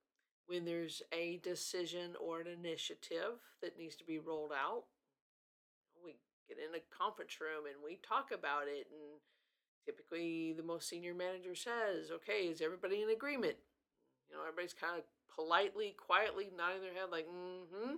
[0.47, 4.85] when there's a decision or an initiative that needs to be rolled out,
[6.05, 6.17] we
[6.49, 8.89] get in a conference room and we talk about it.
[8.91, 9.21] And
[9.85, 13.57] typically, the most senior manager says, Okay, is everybody in agreement?
[14.29, 15.05] You know, everybody's kind of
[15.35, 17.95] politely, quietly nodding their head, like, Mm hmm,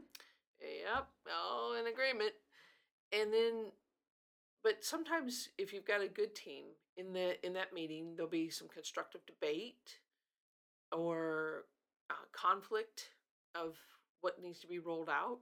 [0.60, 2.32] yep, all in agreement.
[3.12, 3.72] And then
[4.62, 6.64] but sometimes if you've got a good team
[6.96, 10.00] in the in that meeting there'll be some constructive debate
[10.92, 11.66] or
[12.10, 13.10] uh, conflict
[13.54, 13.76] of
[14.20, 15.38] what needs to be rolled out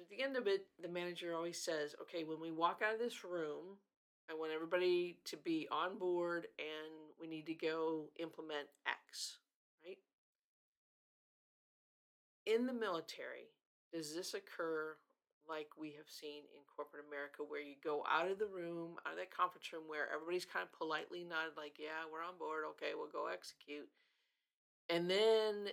[0.00, 3.00] At the end of it, the manager always says, okay, when we walk out of
[3.00, 3.78] this room,
[4.30, 9.38] I want everybody to be on board and we need to go implement X,
[9.84, 9.98] right?
[12.46, 13.54] In the military,
[13.92, 14.96] does this occur
[15.48, 19.12] like we have seen in corporate America where you go out of the room, out
[19.12, 22.64] of that conference room where everybody's kind of politely nodded, like, yeah, we're on board,
[22.74, 23.88] okay, we'll go execute.
[24.90, 25.70] And then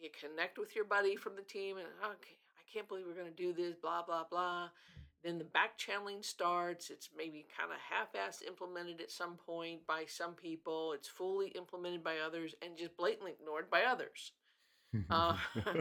[0.00, 3.30] you connect with your buddy from the team and okay, I can't believe we're gonna
[3.30, 4.68] do this, blah, blah, blah.
[5.24, 6.90] Then the back channeling starts.
[6.90, 10.92] It's maybe kind of half-assed implemented at some point by some people.
[10.92, 14.32] It's fully implemented by others and just blatantly ignored by others.
[15.10, 15.36] Uh,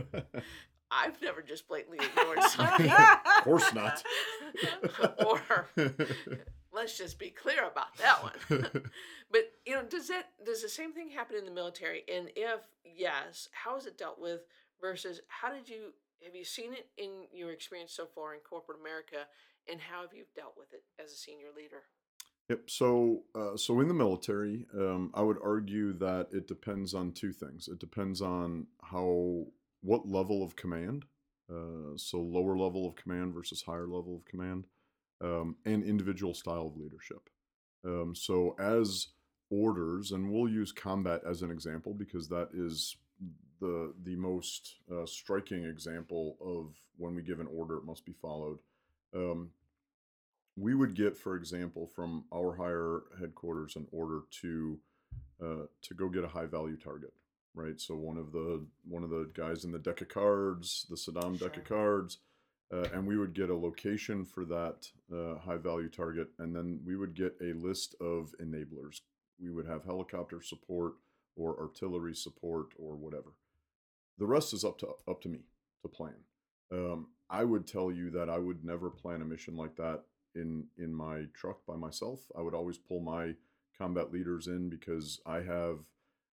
[0.92, 2.90] I've never just blatantly ignored something.
[2.90, 4.04] of course not.
[5.26, 5.68] or
[6.72, 8.70] let's just be clear about that one.
[9.32, 12.04] but you know, does that does the same thing happen in the military?
[12.14, 14.42] And if yes, how is it dealt with
[14.82, 18.80] versus how did you have you seen it in your experience so far in corporate
[18.80, 19.28] America
[19.70, 21.84] and how have you dealt with it as a senior leader?
[22.49, 22.70] Yep.
[22.70, 27.34] So, uh, so in the military, um, I would argue that it depends on two
[27.34, 27.68] things.
[27.68, 29.45] It depends on how,
[29.82, 31.05] what level of command,
[31.51, 34.65] uh, so lower level of command versus higher level of command,
[35.22, 37.30] um, and individual style of leadership.
[37.86, 39.07] Um, so, as
[39.49, 42.95] orders, and we'll use combat as an example because that is
[43.60, 48.14] the the most uh, striking example of when we give an order, it must be
[48.14, 48.60] followed.
[49.16, 49.51] Um,
[50.55, 54.80] we would get, for example, from our higher headquarters an order to
[55.41, 57.14] uh, to go get a high value target,
[57.53, 57.80] right?
[57.80, 61.39] So one of the one of the guys in the deck of cards, the Saddam
[61.39, 62.18] deck of cards,
[62.74, 66.80] uh, and we would get a location for that uh, high value target, and then
[66.86, 69.01] we would get a list of enablers.
[69.39, 70.93] We would have helicopter support
[71.36, 73.34] or artillery support or whatever.
[74.18, 75.39] The rest is up to up to me
[75.82, 76.15] to plan.
[76.72, 80.03] Um, I would tell you that I would never plan a mission like that
[80.36, 82.22] in in my truck by myself.
[82.38, 83.36] I would always pull my
[83.78, 85.80] combat leaders in because I have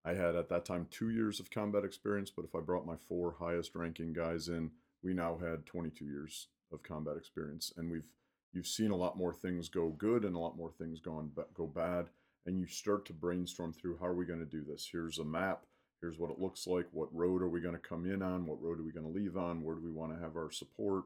[0.06, 2.96] I had at that time two years of combat experience, but if I brought my
[2.96, 4.72] four highest ranking guys in,
[5.04, 8.10] we now had 22 years of combat experience, and we've
[8.54, 11.68] you've seen a lot more things go good and a lot more things gone go
[11.68, 12.10] bad,
[12.46, 14.88] and you start to brainstorm through how are we going to do this.
[14.92, 15.66] Here's a map.
[16.02, 16.86] Here's what it looks like.
[16.92, 18.46] What road are we going to come in on?
[18.46, 19.64] What road are we going to leave on?
[19.64, 21.06] Where do we want to have our support?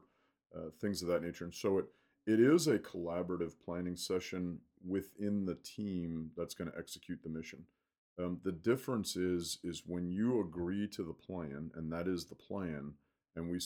[0.54, 1.44] Uh, things of that nature.
[1.44, 1.86] And so it
[2.26, 7.64] it is a collaborative planning session within the team that's going to execute the mission.
[8.18, 12.34] Um, the difference is is when you agree to the plan, and that is the
[12.34, 12.92] plan,
[13.34, 13.58] and we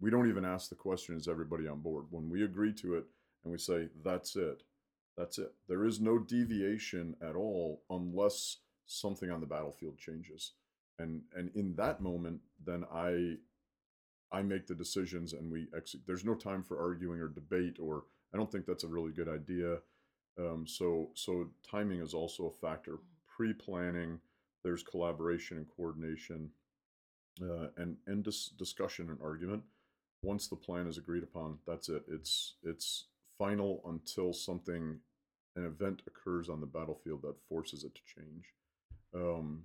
[0.00, 2.06] we don't even ask the question, is everybody on board?
[2.10, 3.04] When we agree to it
[3.44, 4.62] and we say that's it,
[5.16, 5.54] that's it.
[5.68, 10.52] There is no deviation at all unless something on the battlefield changes.
[10.98, 13.36] And and in that moment, then I
[14.32, 16.06] I make the decisions and we execute.
[16.06, 19.28] There's no time for arguing or debate, or I don't think that's a really good
[19.28, 19.78] idea.
[20.38, 22.98] Um, so so timing is also a factor.
[23.36, 24.18] Pre-planning,
[24.64, 26.50] there's collaboration and coordination,
[27.42, 29.62] uh, and and dis- discussion and argument.
[30.22, 32.02] Once the plan is agreed upon, that's it.
[32.08, 33.04] It's it's
[33.38, 34.98] final until something,
[35.56, 38.46] an event occurs on the battlefield that forces it to change.
[39.14, 39.62] Um,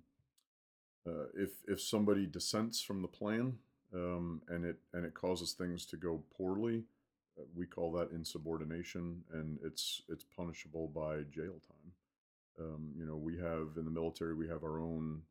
[1.08, 3.58] uh, if if somebody dissents from the plan
[3.94, 6.84] um, and it and it causes things to go poorly,
[7.39, 11.92] uh, we call that insubordination, and it's it's punishable by jail time.
[12.60, 15.22] Um, you know, we have in the military we have our own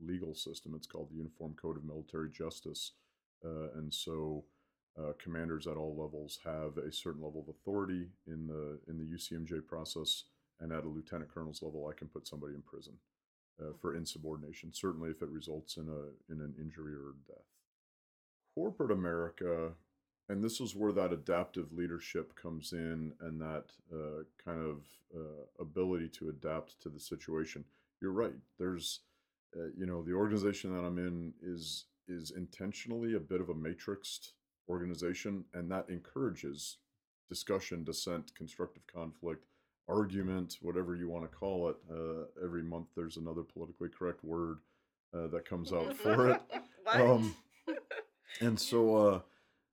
[0.00, 0.74] legal system.
[0.76, 2.92] It's called the Uniform Code of Military Justice,
[3.44, 4.44] uh, and so
[4.96, 9.04] uh, commanders at all levels have a certain level of authority in the in the
[9.04, 10.24] UCMJ process,
[10.60, 12.94] and at a lieutenant colonel's level, I can put somebody in prison
[13.60, 14.72] uh, for insubordination.
[14.72, 17.44] Certainly, if it results in a in an injury or death.
[18.54, 19.72] Corporate America,
[20.28, 24.82] and this is where that adaptive leadership comes in, and that uh, kind of
[25.14, 27.64] uh, ability to adapt to the situation.
[28.00, 28.34] You're right.
[28.58, 29.00] There's,
[29.56, 33.54] uh, you know, the organization that I'm in is is intentionally a bit of a
[33.54, 34.32] matrixed
[34.68, 36.78] organization, and that encourages
[37.28, 39.44] discussion, dissent, constructive conflict,
[39.88, 41.76] argument, whatever you want to call it.
[41.90, 44.58] Uh, every month, there's another politically correct word
[45.14, 46.40] uh, that comes out for it.
[46.86, 47.34] Um,
[48.40, 49.20] and so, uh,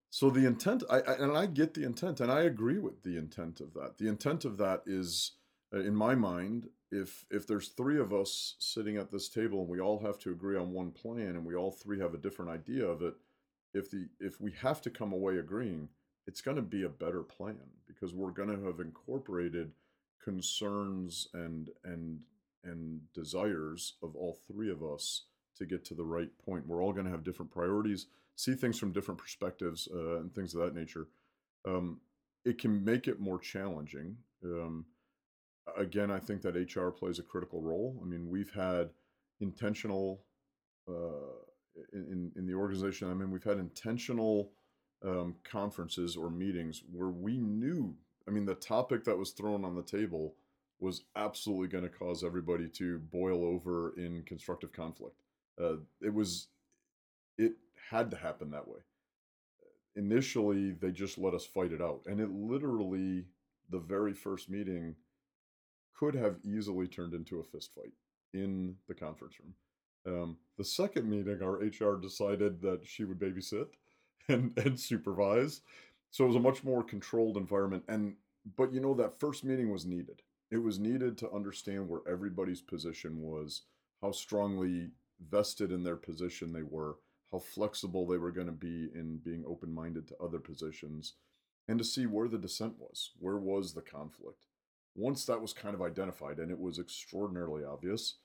[0.09, 3.17] so the intent, I, I and I get the intent, and I agree with the
[3.17, 3.97] intent of that.
[3.97, 5.31] The intent of that is,
[5.73, 9.69] uh, in my mind, if if there's three of us sitting at this table and
[9.69, 12.51] we all have to agree on one plan, and we all three have a different
[12.51, 13.15] idea of it,
[13.73, 15.89] if the if we have to come away agreeing,
[16.27, 17.57] it's going to be a better plan
[17.87, 19.71] because we're going to have incorporated
[20.23, 22.19] concerns and and
[22.63, 25.23] and desires of all three of us
[25.57, 26.65] to get to the right point.
[26.65, 30.55] We're all going to have different priorities, see things from different perspectives, uh, and things
[30.55, 31.07] of that nature.
[31.67, 31.99] Um,
[32.45, 34.17] it can make it more challenging.
[34.43, 34.85] Um,
[35.77, 37.99] again, I think that HR plays a critical role.
[38.01, 38.89] I mean, we've had
[39.41, 40.23] intentional
[40.87, 41.41] uh,
[41.93, 43.09] in in the organization.
[43.09, 44.51] I mean, we've had intentional
[45.05, 47.95] um, conferences or meetings where we knew.
[48.27, 50.35] I mean, the topic that was thrown on the table
[50.79, 55.15] was absolutely going to cause everybody to boil over in constructive conflict.
[55.61, 56.47] Uh, it was,
[57.37, 57.53] it
[57.89, 58.79] had to happen that way.
[59.95, 63.25] Initially, they just let us fight it out, and it literally,
[63.69, 64.95] the very first meeting,
[65.93, 67.93] could have easily turned into a fist fight
[68.33, 69.53] in the conference room.
[70.05, 73.67] Um, the second meeting, our HR decided that she would babysit
[74.27, 75.61] and and supervise,
[76.13, 77.83] so it was a much more controlled environment.
[77.87, 78.17] And
[78.55, 80.21] but you know that first meeting was needed.
[80.51, 83.63] It was needed to understand where everybody's position was,
[83.99, 86.97] how strongly vested in their position they were,
[87.31, 91.13] how flexible they were going to be in being open minded to other positions,
[91.67, 93.09] and to see where the dissent was.
[93.17, 94.45] Where was the conflict?
[94.93, 98.17] Once that was kind of identified and it was extraordinarily obvious,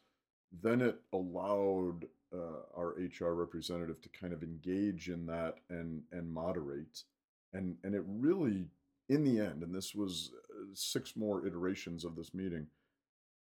[0.53, 6.31] then it allowed uh, our HR representative to kind of engage in that and and
[6.31, 7.05] moderate,
[7.53, 8.67] and and it really,
[9.09, 12.67] in the end, and this was uh, six more iterations of this meeting,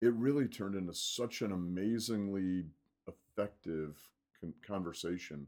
[0.01, 2.65] it really turned into such an amazingly
[3.07, 3.97] effective
[4.39, 5.47] con- conversation,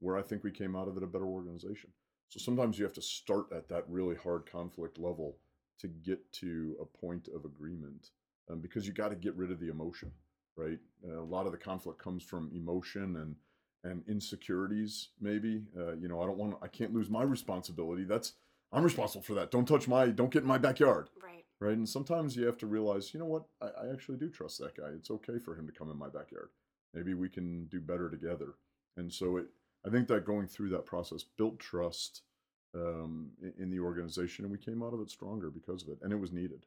[0.00, 1.90] where I think we came out of it a better organization.
[2.28, 5.36] So sometimes you have to start at that really hard conflict level
[5.80, 8.10] to get to a point of agreement,
[8.50, 10.12] um, because you got to get rid of the emotion
[10.56, 10.78] right?
[11.06, 13.36] Uh, a lot of the conflict comes from emotion and
[13.84, 15.62] and insecurities, maybe.
[15.76, 18.04] Uh, you know, I don't want I can't lose my responsibility.
[18.04, 18.34] That's
[18.72, 19.50] I'm responsible for that.
[19.50, 21.08] Don't touch my don't get in my backyard.
[21.22, 21.44] Right.
[21.60, 21.76] Right.
[21.76, 24.76] And sometimes you have to realize, you know what, I, I actually do trust that
[24.76, 24.88] guy.
[24.96, 26.48] It's okay for him to come in my backyard.
[26.92, 28.54] Maybe we can do better together.
[28.96, 29.46] And so it
[29.86, 32.22] I think that going through that process built trust
[32.74, 35.98] um, in, in the organization, and we came out of it stronger because of it,
[36.02, 36.66] and it was needed.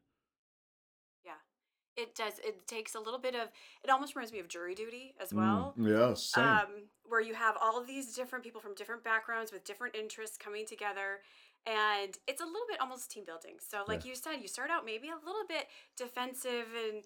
[1.97, 2.39] It does.
[2.43, 3.49] It takes a little bit of.
[3.83, 5.73] It almost reminds me of jury duty as well.
[5.79, 6.43] Mm, yeah, same.
[6.43, 6.67] um,
[7.07, 10.65] where you have all of these different people from different backgrounds with different interests coming
[10.65, 11.19] together
[11.67, 14.09] and it's a little bit almost team building so like Yeah.
[14.09, 15.67] you said you start out maybe a little bit
[15.97, 17.03] defensive and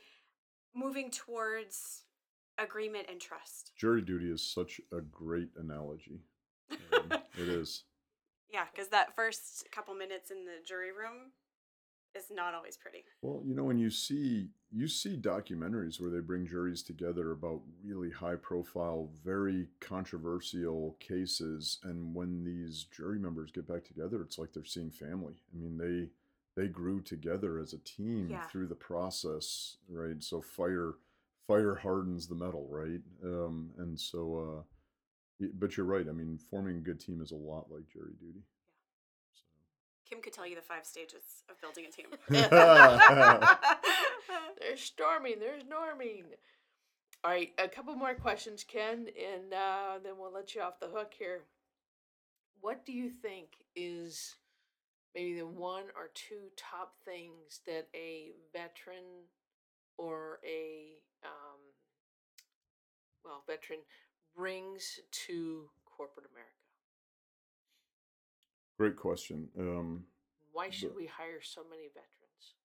[0.75, 2.03] moving towards
[2.57, 6.21] agreement and trust Jury duty is such a great analogy.
[6.93, 7.83] Um, it is.
[8.51, 11.31] yeah because that first couple minutes in the jury room
[12.19, 16.19] is not always pretty Well, you know, when you see you see documentaries where they
[16.19, 23.51] bring juries together about really high profile, very controversial cases, and when these jury members
[23.51, 25.33] get back together, it's like they're seeing family.
[25.53, 26.09] I mean, they
[26.61, 28.47] they grew together as a team Yeah.
[28.49, 30.21] through the process, right?
[30.23, 30.93] So fire
[31.47, 33.01] fire hardens the metal, right?
[33.23, 34.63] Um, and so,
[35.41, 36.07] uh, but you're right.
[36.09, 38.43] I mean, forming a good team is a lot like jury duty.
[40.09, 42.07] Kim could tell you the five stages of building a team
[44.59, 45.39] There's storming.
[45.39, 46.23] There's norming.
[47.23, 50.87] All right, a couple more questions, Ken, and uh, then we'll let you off the
[50.87, 51.41] hook here.
[52.61, 54.35] What do you think is
[55.13, 59.27] maybe the one or two top things that a veteran
[59.97, 60.93] or a
[61.23, 61.59] um,
[63.23, 63.79] well veteran
[64.35, 66.58] brings to corporate America?
[68.79, 69.49] Great question.
[69.59, 70.05] Um,
[70.53, 72.55] Why should The- we hire so many veterans?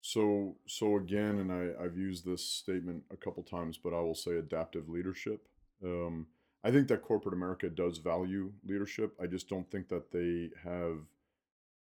[0.00, 4.14] So, so again, and I, I've used this statement a couple times, but I will
[4.14, 5.46] say adaptive leadership.
[5.84, 6.26] Um,
[6.64, 9.14] I think that corporate America does value leadership.
[9.20, 11.00] I just don't think that they have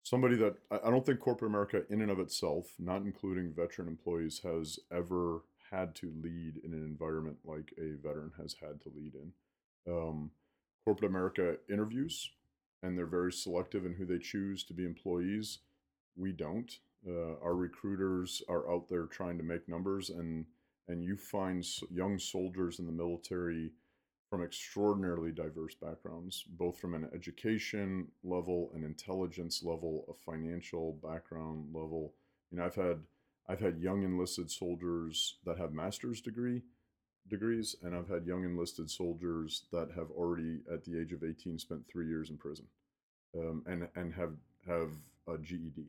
[0.04, 3.88] somebody that I, I don't think corporate America, in and of itself, not including veteran
[3.88, 8.90] employees, has ever had to lead in an environment like a veteran has had to
[8.90, 9.32] lead in.
[9.90, 10.32] Um,
[10.84, 12.30] corporate America interviews,
[12.88, 15.60] and they're very selective in who they choose to be employees.
[16.16, 16.72] We don't.
[17.08, 20.46] Uh, our recruiters are out there trying to make numbers, and
[20.88, 23.72] and you find young soldiers in the military
[24.30, 31.66] from extraordinarily diverse backgrounds, both from an education level, an intelligence level, a financial background
[31.74, 32.14] level.
[32.52, 33.00] You know, I've had
[33.50, 36.64] I've had young enlisted soldiers that have master's degree
[37.30, 41.60] degrees, and I've had young enlisted soldiers that have already, at the age of 18,
[41.60, 42.66] spent three years in prison,
[43.36, 44.34] um, and and have
[44.68, 44.92] have
[45.28, 45.88] a GED.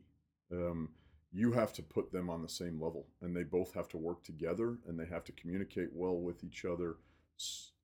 [0.51, 0.89] Um,
[1.31, 4.23] you have to put them on the same level, and they both have to work
[4.23, 6.95] together, and they have to communicate well with each other,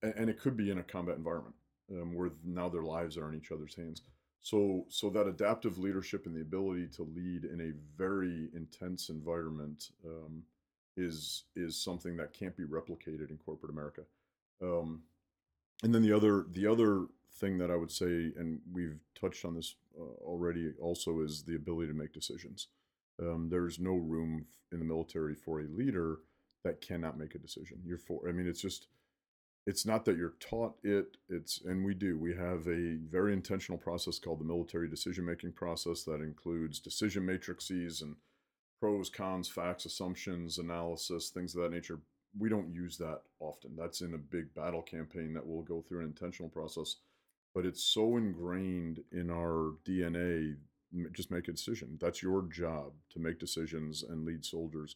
[0.02, 1.54] and, it could be in a combat environment
[1.92, 4.02] um, where now their lives are in each other's hands.
[4.42, 9.90] So, so that adaptive leadership and the ability to lead in a very intense environment
[10.06, 10.44] um,
[10.98, 14.02] is is something that can't be replicated in corporate America.
[14.62, 15.04] Um,
[15.84, 19.56] and then the other the other thing that I would say, and we've touched on
[19.56, 22.68] this uh, already, also is the ability to make decisions.
[23.22, 26.20] Um, there's no room in the military for a leader
[26.64, 27.80] that cannot make a decision.
[27.86, 28.28] You're for.
[28.28, 28.88] I mean, it's just
[29.68, 33.78] it's not that you're taught it it's and we do we have a very intentional
[33.78, 38.16] process called the military decision making process that includes decision matrices and
[38.80, 42.00] pros cons facts assumptions analysis things of that nature
[42.38, 46.00] we don't use that often that's in a big battle campaign that we'll go through
[46.00, 46.98] an intentional process
[47.56, 50.56] but it's so ingrained in our dna
[51.12, 54.96] just make a decision that's your job to make decisions and lead soldiers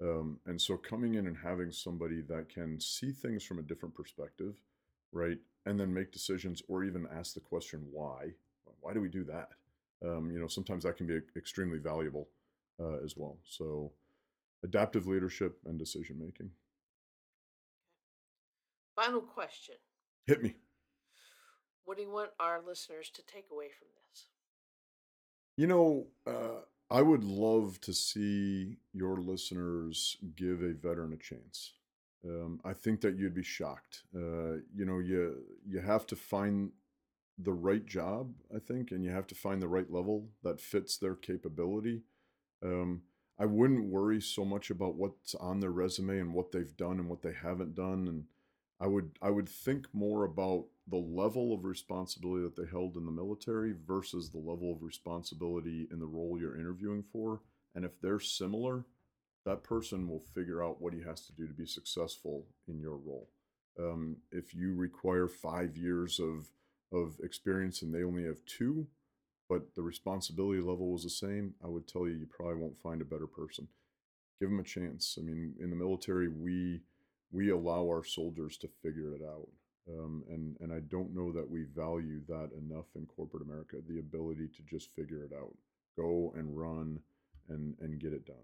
[0.00, 3.94] um, and so coming in and having somebody that can see things from a different
[3.94, 4.54] perspective,
[5.12, 8.32] right, and then make decisions or even ask the question why.
[8.80, 9.48] Why do we do that?
[10.04, 12.28] Um, you know, sometimes that can be extremely valuable
[12.80, 13.38] uh, as well.
[13.44, 13.90] So,
[14.62, 16.50] adaptive leadership and decision making.
[18.94, 19.74] Final question.
[20.26, 20.54] Hit me.
[21.88, 24.26] What do you want our listeners to take away from this?
[25.56, 26.60] You know, uh,
[26.90, 31.72] I would love to see your listeners give a veteran a chance.
[32.26, 34.02] Um, I think that you'd be shocked.
[34.14, 35.36] Uh, you know, you
[35.66, 36.72] you have to find
[37.38, 40.98] the right job, I think, and you have to find the right level that fits
[40.98, 42.02] their capability.
[42.62, 43.00] Um,
[43.38, 47.08] I wouldn't worry so much about what's on their resume and what they've done and
[47.08, 48.24] what they haven't done, and
[48.80, 53.04] I would I would think more about the level of responsibility that they held in
[53.04, 57.40] the military versus the level of responsibility in the role you're interviewing for.
[57.74, 58.84] And if they're similar,
[59.44, 62.96] that person will figure out what he has to do to be successful in your
[62.96, 63.28] role.
[63.78, 66.48] Um, if you require five years of
[66.92, 68.86] of experience and they only have two,
[69.48, 73.02] but the responsibility level was the same, I would tell you you probably won't find
[73.02, 73.68] a better person.
[74.40, 75.18] Give them a chance.
[75.18, 76.82] I mean, in the military, we
[77.30, 79.48] we allow our soldiers to figure it out.
[79.88, 83.76] Um, and and I don't know that we value that enough in corporate America.
[83.88, 85.54] The ability to just figure it out,
[85.96, 87.00] go and run,
[87.48, 88.36] and and get it done.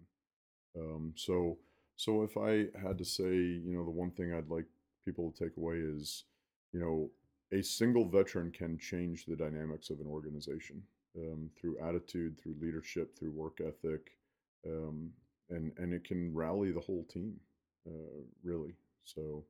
[0.76, 1.58] Um, so
[1.96, 4.66] so if I had to say, you know, the one thing I'd like
[5.04, 6.24] people to take away is,
[6.72, 7.10] you know,
[7.52, 10.82] a single veteran can change the dynamics of an organization
[11.16, 14.12] um, through attitude, through leadership, through work ethic,
[14.66, 15.10] um,
[15.50, 17.34] and and it can rally the whole team,
[17.86, 18.76] uh, really.
[19.02, 19.44] So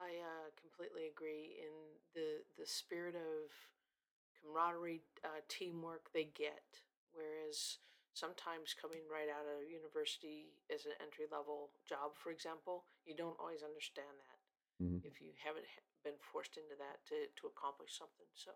[0.00, 1.74] yeah, I uh, completely agree in
[2.14, 3.50] the the spirit of
[4.40, 6.82] camaraderie, uh, teamwork they get.
[7.12, 7.78] Whereas
[8.14, 13.38] sometimes coming right out of university as an entry level job, for example, you don't
[13.38, 14.40] always understand that
[14.84, 15.00] mhm.
[15.04, 15.66] if you haven't
[16.04, 18.28] been forced into that to to accomplish something.
[18.34, 18.52] So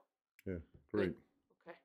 [0.47, 0.61] yeah,
[0.93, 1.15] good.
[1.15, 1.17] great.
[1.63, 1.79] Okay.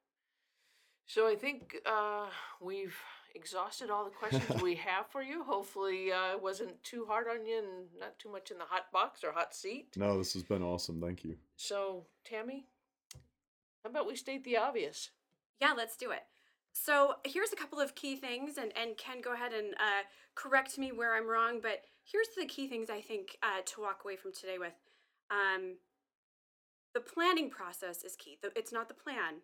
[1.05, 2.27] So I think uh,
[2.59, 2.97] we've
[3.35, 5.43] exhausted all the questions we have for you.
[5.43, 8.91] Hopefully, uh, it wasn't too hard on you and not too much in the hot
[8.91, 9.87] box or hot seat.
[9.97, 11.01] No, this has been awesome.
[11.01, 11.35] Thank you.
[11.55, 12.67] So, Tammy,
[13.83, 15.09] how about we state the obvious?
[15.59, 16.23] Yeah, let's do it.
[16.73, 20.03] So here's a couple of key things, and, and Ken, go ahead and uh,
[20.35, 24.01] correct me where I'm wrong, but here's the key things I think uh, to walk
[24.03, 24.73] away from today with.
[25.29, 25.75] Um,
[26.95, 28.37] the planning process is key.
[28.41, 29.41] The- It's not the plan.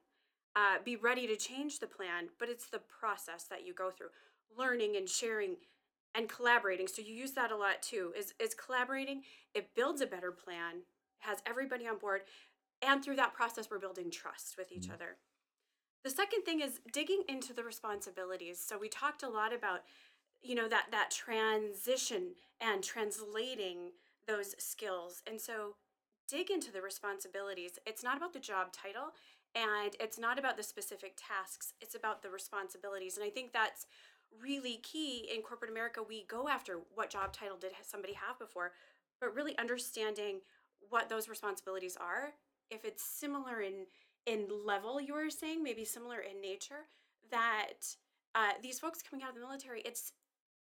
[0.60, 4.10] Uh, be ready to change the plan, but it's the process that you go through,
[4.58, 5.56] learning and sharing
[6.14, 6.86] and collaborating.
[6.86, 8.14] So you use that a lot too.
[8.18, 9.24] Is is collaborating?
[9.54, 10.82] It builds a better plan,
[11.20, 12.24] has everybody on board,
[12.82, 14.96] and through that process, we're building trust with each Mhm.
[14.96, 15.18] other.
[16.04, 18.60] The second thing is digging into the responsibilities.
[18.60, 19.86] So we talked a lot about,
[20.42, 23.94] you know, that that transition and translating
[24.26, 25.24] those skills.
[25.26, 25.78] And so
[26.28, 27.80] dig into the responsibilities.
[27.86, 29.16] It's not about the job title
[29.56, 31.74] and it's not about the specific tasks.
[31.82, 33.18] It's about the responsibilities.
[33.18, 33.86] And I think that's
[34.42, 36.02] really key in corporate America.
[36.08, 38.74] We go after what job title did somebody have before,
[39.20, 40.42] but really understanding
[40.90, 42.34] what those responsibilities are.
[42.70, 43.86] If it's similar in
[44.26, 46.86] in level you were saying maybe similar in nature
[47.32, 47.96] that
[48.36, 50.12] uh, these folks coming out of the military it's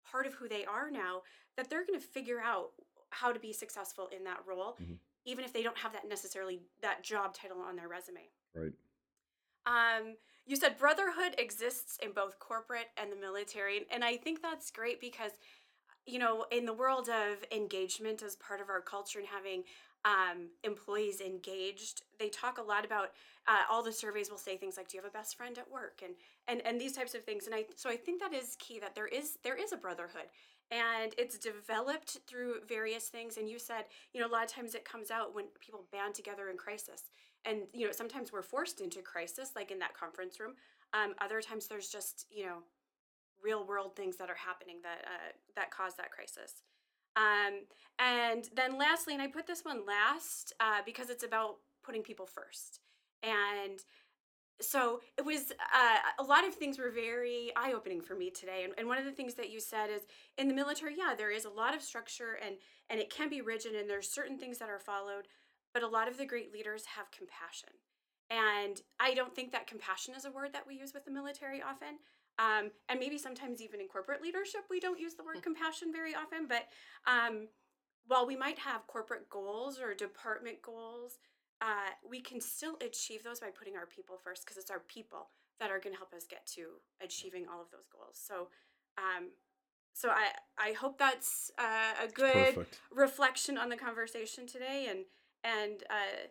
[0.05, 1.23] part of who they are now
[1.57, 2.73] that they're going to figure out
[3.11, 4.99] how to be successful in that role Mhm.
[5.25, 8.73] even if they don't have that necessarily that job title on their resume Right.
[9.67, 14.71] um, you said brotherhood exists in both corporate and the military, and I think that's
[14.71, 15.33] great because,
[16.07, 19.65] you know, in the world of engagement as part of our culture and having
[20.05, 23.11] um, employees engaged, they talk a lot about.
[23.47, 25.71] Uh, all the surveys will say things like, "Do you have a best friend at
[25.71, 26.15] work?" and
[26.47, 27.47] and and these types of things.
[27.47, 30.29] And I so I think that is key that there is there is a brotherhood,
[30.71, 33.37] and it's developed through various things.
[33.39, 36.15] And you said, you know, a lot of times it comes out when people band
[36.15, 37.05] together in crisis
[37.45, 40.55] and you know sometimes we're forced into crisis like in that conference room
[40.95, 42.59] um, other times there's just you know
[43.43, 46.63] real world things that are happening that uh, that cause that crisis
[47.17, 47.67] Um,
[47.99, 52.27] and then lastly, and I put this one last uh, because it's about putting people
[52.27, 52.81] first.
[53.23, 53.81] And
[54.61, 58.73] so it was uh, a lot of things were very eye-opening for me today and,
[58.77, 60.03] and one of the things that you said is
[60.37, 62.57] in the military yeah there is a lot of structure and
[62.91, 65.29] and it can be rigid and there's certain things that are followed
[65.79, 67.69] but a lot of the great leaders have compassion.
[68.31, 71.63] And i don't think that compassion is a word that we use with the military
[71.63, 71.99] often.
[72.39, 76.15] Um, and maybe sometimes even in corporate leadership we don't use the word compassion very
[76.15, 76.69] often but
[77.07, 77.49] um,
[78.07, 81.19] while we might have corporate goals or department goals
[81.61, 85.31] uh, we can still achieve those by putting our people first because it's our people
[85.59, 88.15] that are going to help us get to achieving all of those goals.
[88.15, 88.49] So,
[88.97, 89.31] um,
[89.93, 95.01] so I I hope that's uh, a good reflection on the conversation today and
[95.45, 96.29] and uh,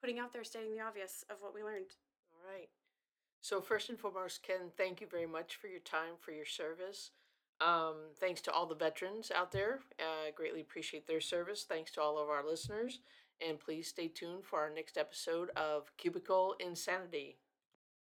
[0.00, 1.94] putting out there stating the obvious of what we learned.
[2.32, 2.68] All right.
[3.40, 7.10] So first and foremost, Ken, thank you very much for your time, for your service.
[7.60, 9.80] Um, thanks to all the veterans out there.
[9.98, 11.64] Uh, greatly appreciate their service.
[11.68, 13.00] Thanks to all of our listeners.
[13.46, 17.38] And please stay tuned for our next episode of Cubicle Insanity.